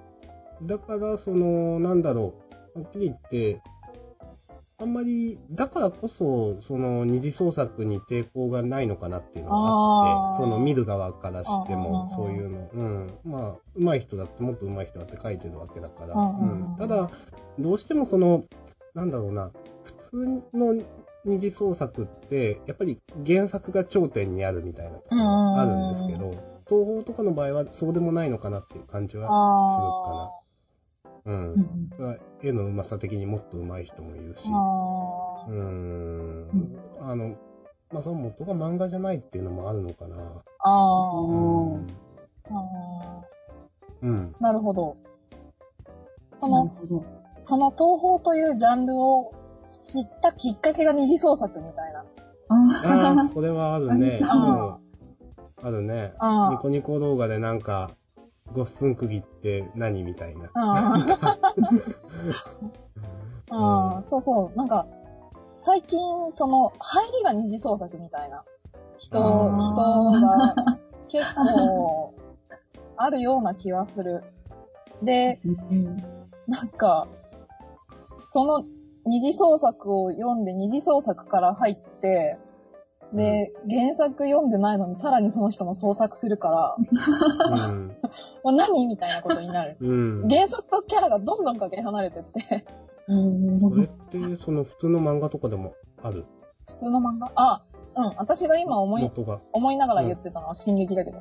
[0.65, 2.35] だから、その、なんだろ
[2.75, 3.63] う、はっきり言って、
[4.77, 12.69] あんまり、だからこそ、その二次創作に抵抗がないのかなっていうのがあって、その見る側からしても、そういうの。
[12.73, 13.19] うん。
[13.25, 16.15] まあ、上手い人だって、もっと上手い人だって書いてるわけだから。
[16.21, 17.09] うんただ、
[17.59, 18.45] どうしてもその、
[18.95, 19.51] なんだろうな、
[19.85, 20.17] 普通
[20.53, 20.75] の
[21.25, 26.31] 二次創作って、やっぱり原作が頂点にあるみたいなところがあるんですけど、
[26.69, 30.44] 東宝とかの場合はそうでもないのかなっていう感じはあするかな。
[31.25, 31.31] う。
[31.31, 34.51] うんんそれは絵の上手さ的にもっと上手い人もいるしあ。。
[34.51, 36.79] あうーん。
[37.01, 37.37] あの、
[37.93, 40.17] まあ、その元が漫画じゃないっていうのもあるのかな。
[40.17, 40.71] あ。
[40.71, 41.21] ああ。
[41.21, 41.25] う
[41.79, 41.87] ん。
[42.51, 43.25] あ
[44.03, 44.35] うん。
[44.39, 44.97] ーなるほど。
[46.35, 46.71] その。
[47.47, 49.31] その東宝というジャンルを
[49.67, 52.05] 知ったきっかけが二次創作みたいな。
[52.49, 54.21] あああ、それはあるね。
[55.63, 56.13] あるね。
[56.51, 57.91] ニコニコ動画でなんか、
[58.55, 60.51] ごっすん釘って何みたいな。
[60.55, 60.95] あ
[64.01, 64.57] あ、そうそう。
[64.57, 64.87] なんか、
[65.57, 65.99] 最近、
[66.35, 68.45] その、入りが二次創作みたいな
[68.97, 69.19] 人、
[69.59, 69.75] 人
[70.21, 70.55] が
[71.09, 72.15] 結構
[72.97, 74.23] あるような気はする。
[75.03, 75.97] で、うん
[76.47, 77.09] なんか、
[78.29, 78.65] その
[79.07, 82.39] 二次創作を読んで二次創作から入って、
[83.15, 87.89] で、原作読んでないのにさらにその人も創作するから、うん。
[88.43, 89.77] もう何みたいなことになる。
[89.83, 90.29] うん。
[90.29, 92.67] 原作とキャラがどんどんかけ離れてって、
[93.07, 96.25] うんこれって、その普通の漫画とかでもある？
[96.67, 97.31] 普通の漫画？
[97.37, 97.63] あ、
[97.97, 99.13] うん、私が今思い。
[99.53, 101.19] 思いながら言ってたのは進撃だけど。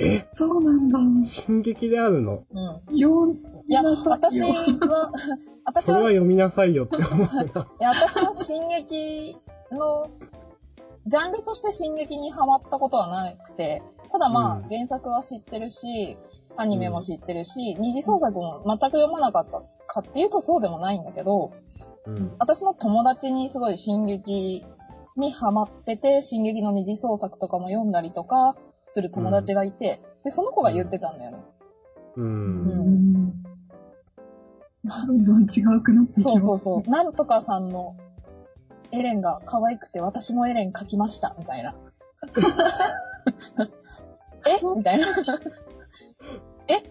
[0.00, 0.98] え、そうなんだ。
[1.28, 2.44] 進撃であるの？
[2.88, 2.96] うん。
[2.96, 4.48] いや、私は、
[5.66, 7.22] 私は、それはい読みなさいよって思うな。
[7.22, 7.22] い
[7.82, 9.36] や、私は進撃
[9.72, 10.08] の、
[11.08, 13.82] ジャンルとして進撃にハマったことはなくて、
[14.12, 16.18] ただまあ、うん原作は知ってるし、
[16.56, 21.52] アニメも知ってるし、二次創作も全く読まなかったかっていうとそうでもないんだけど、
[22.06, 22.34] うん。
[22.38, 24.66] 私の友達にすごい進撃
[25.16, 28.56] にハマってて、進撃の二次創作とかも読んだりとか
[28.88, 31.44] する友達がいて、で、その子が言ってたんだよね。
[32.16, 32.22] う。
[32.22, 33.42] うんうん。
[34.84, 36.40] どんどん違うくなってきそう。
[36.40, 36.90] そうそう。
[36.90, 37.96] なんとかさんの
[38.92, 41.74] エレンが可愛くて私もエレン描きました、みたいな。
[44.46, 44.60] え？
[44.76, 45.06] みたいな。
[46.68, 46.82] え？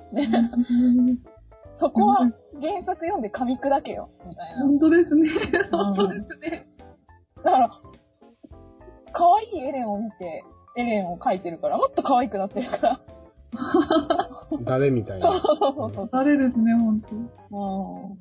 [1.75, 2.17] そこは
[2.59, 4.63] 原作読んで噛み砕けよ、みたいな。
[4.63, 5.29] 本当ですね。
[5.71, 6.67] うん本当ですね。
[7.43, 7.69] だから、
[9.13, 10.43] 可愛いエレンを見て、
[10.75, 12.99] エレンを描いてるから、もっと可愛くなってるから。
[14.63, 15.31] 誰みたいな。
[15.31, 16.09] そうそうそうそう。
[16.11, 17.15] 誰ですね、本当。
[17.15, 18.19] うん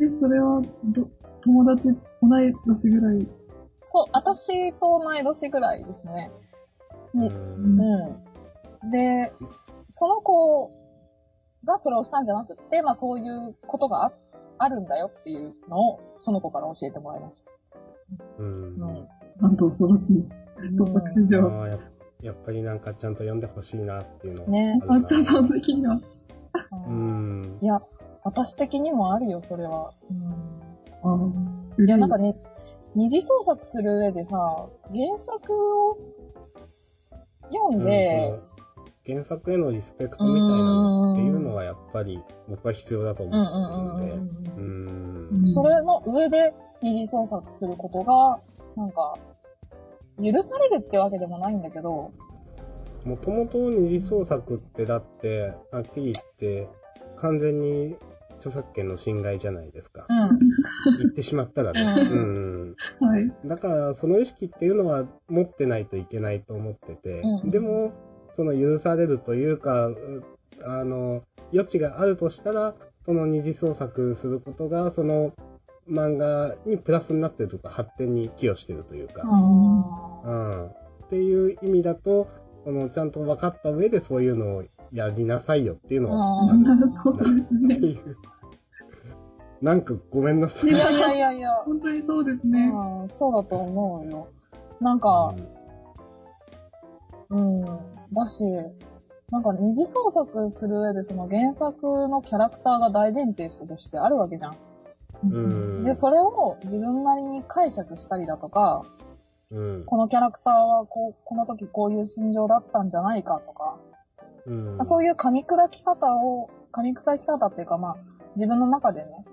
[0.00, 1.08] え、それは、ど、
[1.44, 1.88] 友達、
[2.22, 3.28] 同い年ぐらい？
[3.82, 6.30] そう、私と同い年ぐらいですね。
[7.12, 8.90] に、うんうん。
[8.90, 9.32] で、
[9.90, 10.70] その子
[11.64, 14.12] がそれをしたんじゃなくって、まあそういうことがあ
[14.58, 17.52] あるんだよっていうのを、その子から教えてもらいました。
[18.38, 18.74] うん。
[18.74, 19.08] うん。
[19.40, 20.28] なんと恐ろしい。
[20.76, 21.48] 創作史上。
[21.48, 21.78] ああやっ
[22.22, 26.00] やっぱりなんかちゃんと読んでほしいなっていうのはね明日さん的には。
[26.86, 27.66] うんい。
[27.66, 27.78] や、
[28.22, 29.92] 私的にもあるよ、それは。
[30.10, 30.63] うん。
[31.04, 32.36] あいや、なんかね、
[32.94, 35.98] 二次創作する上でさ、原作を
[37.50, 38.38] 読んで、
[39.06, 45.30] 原作へのリスペクトみたいなのっていうのはやっぱり僕は必要だと思うんってるので、うんうんうんう。
[45.34, 45.46] うんん。
[45.46, 48.40] それの上で二次創作することが、
[48.76, 49.18] なんか、
[50.18, 52.12] 許されるってわけでもないんだけど、
[53.04, 56.68] もともと二次創作ってだって、はっきり言って、
[57.16, 57.96] 完全に
[58.44, 60.04] 著作権の侵害じゃないですか。
[60.06, 60.98] うん。
[60.98, 61.80] 言ってしまったらね。
[61.80, 62.18] うう
[62.72, 62.76] ん。
[63.00, 63.32] はい。
[63.46, 67.94] だから、その意識っていうのは持ってないといけないと思ってて、うんでも、
[68.32, 70.22] その許されるというか、う
[70.62, 71.22] あの、
[71.54, 72.74] 余地があるとしたら、
[73.06, 75.32] その二次創作することが、その
[75.88, 80.22] 漫画にプラスになってるとか、発展に寄与してるというか、うん。
[80.22, 80.66] うん。
[80.66, 80.70] っ
[81.08, 82.28] ていう意味だと、
[82.64, 84.64] そのちゃんと分かった上でそういうのを
[84.94, 86.14] やりなさいよっていうのは、
[86.52, 87.98] うんある そうですね。
[89.62, 90.70] なんかごめんなさい。
[90.70, 92.70] いやいやいやいや、本当にそうですね。
[93.00, 94.28] うん、そうだと思うよ。
[94.80, 95.34] なんか、
[97.30, 97.64] うん、
[98.12, 98.44] だし、
[99.30, 104.56] なんか二次創作する上でその原作のキャラクターが大前提としてあるわけじゃん。
[105.24, 105.26] う
[105.80, 105.82] ん。
[105.82, 108.84] で、それを自分なりに解釈したりだとか、
[109.50, 109.84] うん。
[109.86, 113.78] このキャラクターはこう、この時こういう心情だったんじゃないかとか、
[114.46, 114.84] うん。
[114.84, 117.96] そういう噛み砕き方を、噛み砕き方っていうかまあ、
[118.36, 119.24] 自分の中でね、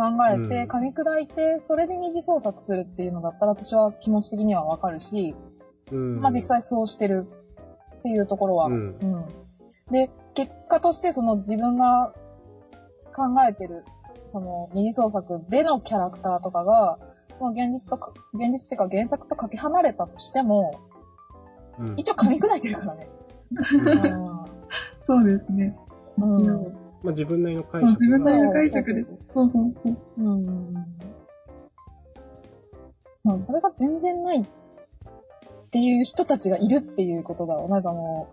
[0.00, 5.34] 考えて、うん噛み砕いて、それで二次創作するっていうのだったら私は気持ち的にはわかるし、
[5.92, 7.26] うん、まあ実際そうしてる
[7.98, 8.94] っていうところは、ううんん。
[9.90, 12.14] で、結果としてその自分が
[13.14, 13.84] 考えてる、
[14.28, 16.98] その二次創作でのキャラクターとかが、
[17.34, 20.80] その現実とか、現実っていうか原作とかけ離れたとしても、
[21.78, 23.08] うん、一応噛み砕いてるからね。
[23.52, 24.40] うん
[25.06, 25.76] そうですね。
[26.18, 26.79] うん。
[27.02, 29.00] まあ自分なりの解釈が自分なりの解釈で。
[29.00, 29.50] そそううそう
[29.84, 29.96] そう。
[30.18, 30.74] うん。
[33.22, 34.46] まあ、それが全然ないっ
[35.70, 38.32] ていう人たちがいるっていうことが、なんかも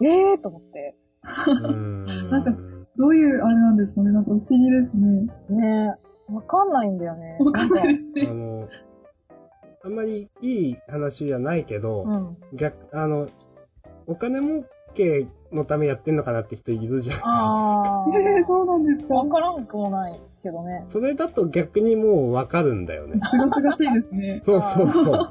[0.00, 0.96] う、ええーと思って。
[1.24, 2.52] うんなんか
[2.96, 5.60] どういうあれなんですかねなんか不思議ですね。
[5.60, 5.96] ね
[6.30, 6.32] え。
[6.32, 7.36] わかんないんだよね。
[7.40, 8.26] わかんないんですね。
[8.28, 8.68] あの、
[9.84, 12.36] あんまりいい話じゃないけど、うん。
[12.56, 13.28] 逆、あの、
[14.06, 14.64] お金儲
[14.94, 17.20] けのためやってんのかなって人いるじゃん。
[17.24, 19.08] あ えー、そうなんですあ。
[19.08, 19.14] か？
[19.14, 20.86] わからんくもないけどね。
[20.90, 23.20] それだと逆にもうわかるんだよね。
[23.24, 24.42] すがすがしいですね。
[24.44, 25.28] そうそうそう。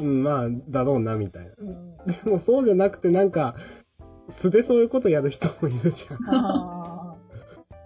[0.00, 1.50] うん、まあ、だろうな、みたいな。
[1.58, 2.24] うん。
[2.24, 3.54] でもそうじゃなくてなんか、
[4.30, 6.18] 素でそういうことやる人もいるじゃん。
[6.34, 7.14] あ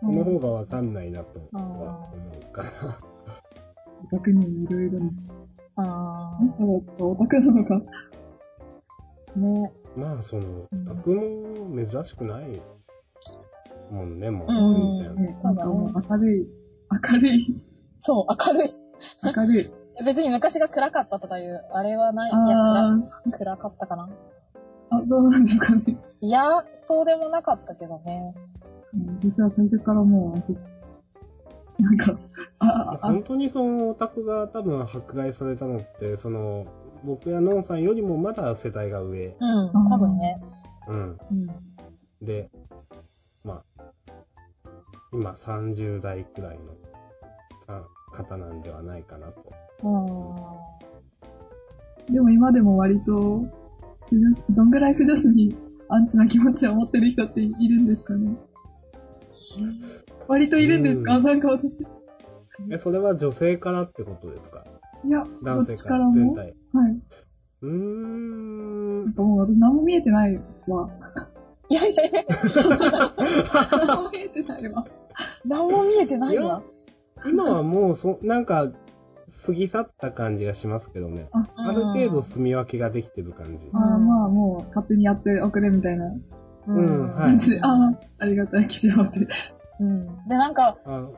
[0.01, 1.59] その方がわかんないなとあ。
[1.59, 2.69] は思うから。
[4.12, 5.11] 逆にいろいろな。
[5.78, 7.82] あなんかオタクなのか。
[9.35, 9.39] あ。
[9.39, 12.60] ねまあ、そのうん、宅も珍しくない
[13.90, 14.47] もんね、もう。
[14.48, 16.47] うん全然ね、なんかもう明るい、
[17.12, 17.62] 明るい、
[17.97, 18.70] そう、明るい。
[19.24, 19.70] 明るい。
[20.05, 22.31] 別に昔が暗かったとかいう、あれはない。
[22.31, 24.09] いや、あ暗暗かったかな。
[24.90, 25.98] ー、あ、どうなんですかね。
[26.20, 26.43] いや、
[26.82, 28.35] そうでもなかったけどね。
[28.94, 32.18] うん私は最初からもう、なんか、
[32.59, 36.66] あ、あ、本当にそのオタクが多分迫害されたのって、その、
[37.07, 39.28] 僕やノンさんよりもまだ世代が上。
[39.28, 39.35] うん、
[39.93, 40.41] 多分ね。
[40.89, 41.19] うん。
[41.31, 41.47] うん。
[42.20, 42.51] で、
[43.45, 43.83] まあ、
[45.12, 46.65] 今30代くらいの
[47.65, 49.53] さ方なんではないかなと。
[49.85, 49.89] う
[52.11, 52.12] ん。
[52.12, 53.45] でも今でも割と、
[54.51, 55.55] どんぐらい不女子に
[55.89, 58.37] アンチな気持ちを持ってる人っているんですかね
[60.28, 61.87] 割といるんですか、うんなんか私。
[62.73, 64.65] え、それは女性からってことですか？
[65.05, 66.11] いや、男性かから。
[66.11, 66.55] 全体。
[66.77, 67.01] はい。
[67.62, 69.15] うーんなん。
[69.15, 70.89] かもう私何も見えてないわ。
[71.69, 72.23] いやいやいや、
[73.86, 74.86] 何も見えてないわ。
[75.44, 76.62] 何も見えてないわ。
[77.27, 78.69] 今はもうそ、なんか、
[79.47, 81.28] 過ぎ去った感じがしますけどね。
[81.32, 83.69] あ、ある程度住み分けができてる感じ。
[83.73, 86.05] あーまあもう勝手にやっておくれみたいな
[86.69, 89.27] うんはい感じで、ああ、ありがたい、記事をって。
[89.81, 90.07] うん。
[90.28, 91.09] で、なんか、あ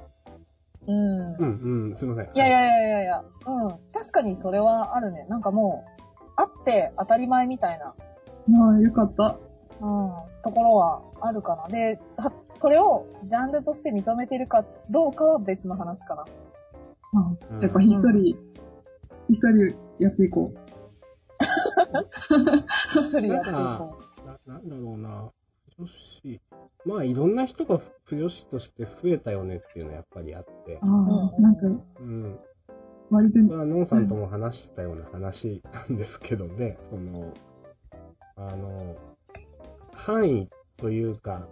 [0.89, 1.36] うん。
[1.36, 2.24] うんうん、すいません。
[2.35, 3.78] いやいやいやいやいや、うん。
[3.93, 5.27] 確かにそれはあるね。
[5.28, 7.94] なんかもう、あって当たり前みたいな、
[8.48, 9.39] まあよかった。
[9.81, 10.10] うん、
[10.43, 11.69] ところはあるかな。
[11.69, 16.24] で、はそれをジャンルとして認めてるかどうかは別の話かな。
[17.15, 18.36] あうんやっぱひっそり、
[19.28, 20.59] ひっそりやっていこう。
[22.98, 25.31] 一人やっていこななんだろうな。
[25.78, 26.40] 女子。
[26.85, 30.86] まあ、いろんな人が不女子として増えたよねっていうのはやっぱりあってあ。
[30.86, 31.66] あ、うんなんか、
[32.01, 32.39] うん。
[33.10, 37.32] 割と、まあ、ノンさんとも話したような話なんですけどね、その、
[38.36, 38.97] あの、
[39.93, 41.48] 範囲というか、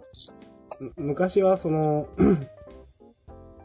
[0.79, 2.07] む昔はその、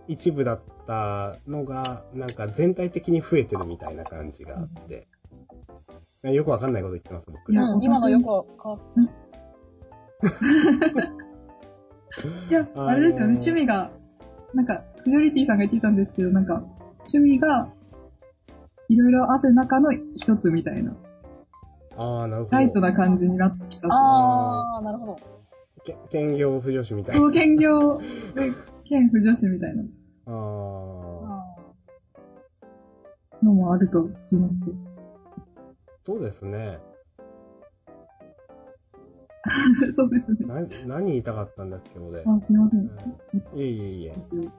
[0.09, 5.09] 一部だったのが、なんか全体的に増えてるみたいな感じがあって。
[6.23, 7.52] よくわかんないこと言ってます、僕。
[7.52, 8.78] いやうん、今のよくわかっ
[11.19, 11.32] い
[12.51, 13.90] や、あれですよね、趣味が、
[14.55, 16.62] なんか、フジョリティさんが言ってたんですけど、なんか、
[16.98, 17.68] 趣味が、
[18.89, 20.94] いろいろある中の一つみたいな、
[21.97, 22.56] ああ、なるほど。
[22.56, 23.89] ライトな感じになってきた。
[23.90, 25.16] あー、なるほど。
[25.84, 27.20] け兼業不女子みたいな。
[27.20, 27.98] そう、兼業
[28.34, 28.51] で、
[28.84, 29.82] 兼不女子みたいな
[30.26, 31.56] ああ、
[33.43, 34.64] うのもあると聞きます。
[36.05, 36.78] そうですね。
[39.97, 40.47] そうですね。
[40.47, 42.20] な、何言いたかったんだっけ、俺。
[42.20, 42.85] あ、すいません。
[42.85, 44.14] いえいえいえ。
[44.14, 44.51] 私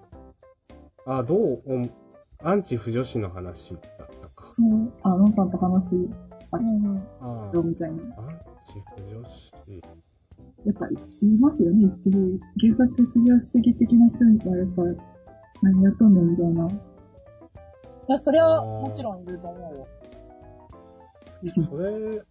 [1.05, 3.81] あ、どうお、アンチ不女子の話だっ
[4.21, 4.53] たか。
[4.55, 5.97] そう、あ、のんさんと話ん。
[5.99, 7.07] うんうん。
[7.21, 8.03] あよみたいな。
[8.17, 9.51] あ、アンチ不女子。
[10.65, 12.75] やっぱり言いますよね、一定。
[12.75, 14.83] 原作至上主義的な人にはやっぱ、
[15.61, 16.67] 何やっとんねんみたいな。
[16.67, 16.71] い
[18.07, 19.87] や、それはもちろんいると思うよ。
[21.69, 22.21] それ、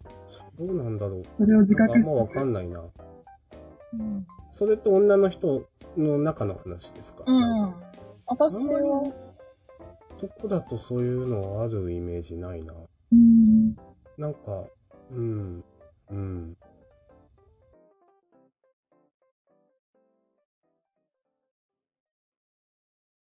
[0.58, 1.22] どうなんだろう。
[1.38, 2.34] それを自覚あんまわして。
[2.34, 2.80] かんないな。
[2.80, 4.26] うん。
[4.50, 5.66] それって女の人
[5.96, 7.24] の中の話ですか？
[7.26, 7.38] うんう
[7.70, 7.74] ん。
[8.26, 9.12] 私は、
[10.22, 12.72] 男だとそういうのあるイメージないな。
[13.12, 13.76] うん。
[14.18, 14.64] なんか、
[15.10, 15.64] うん、
[16.10, 16.54] うん。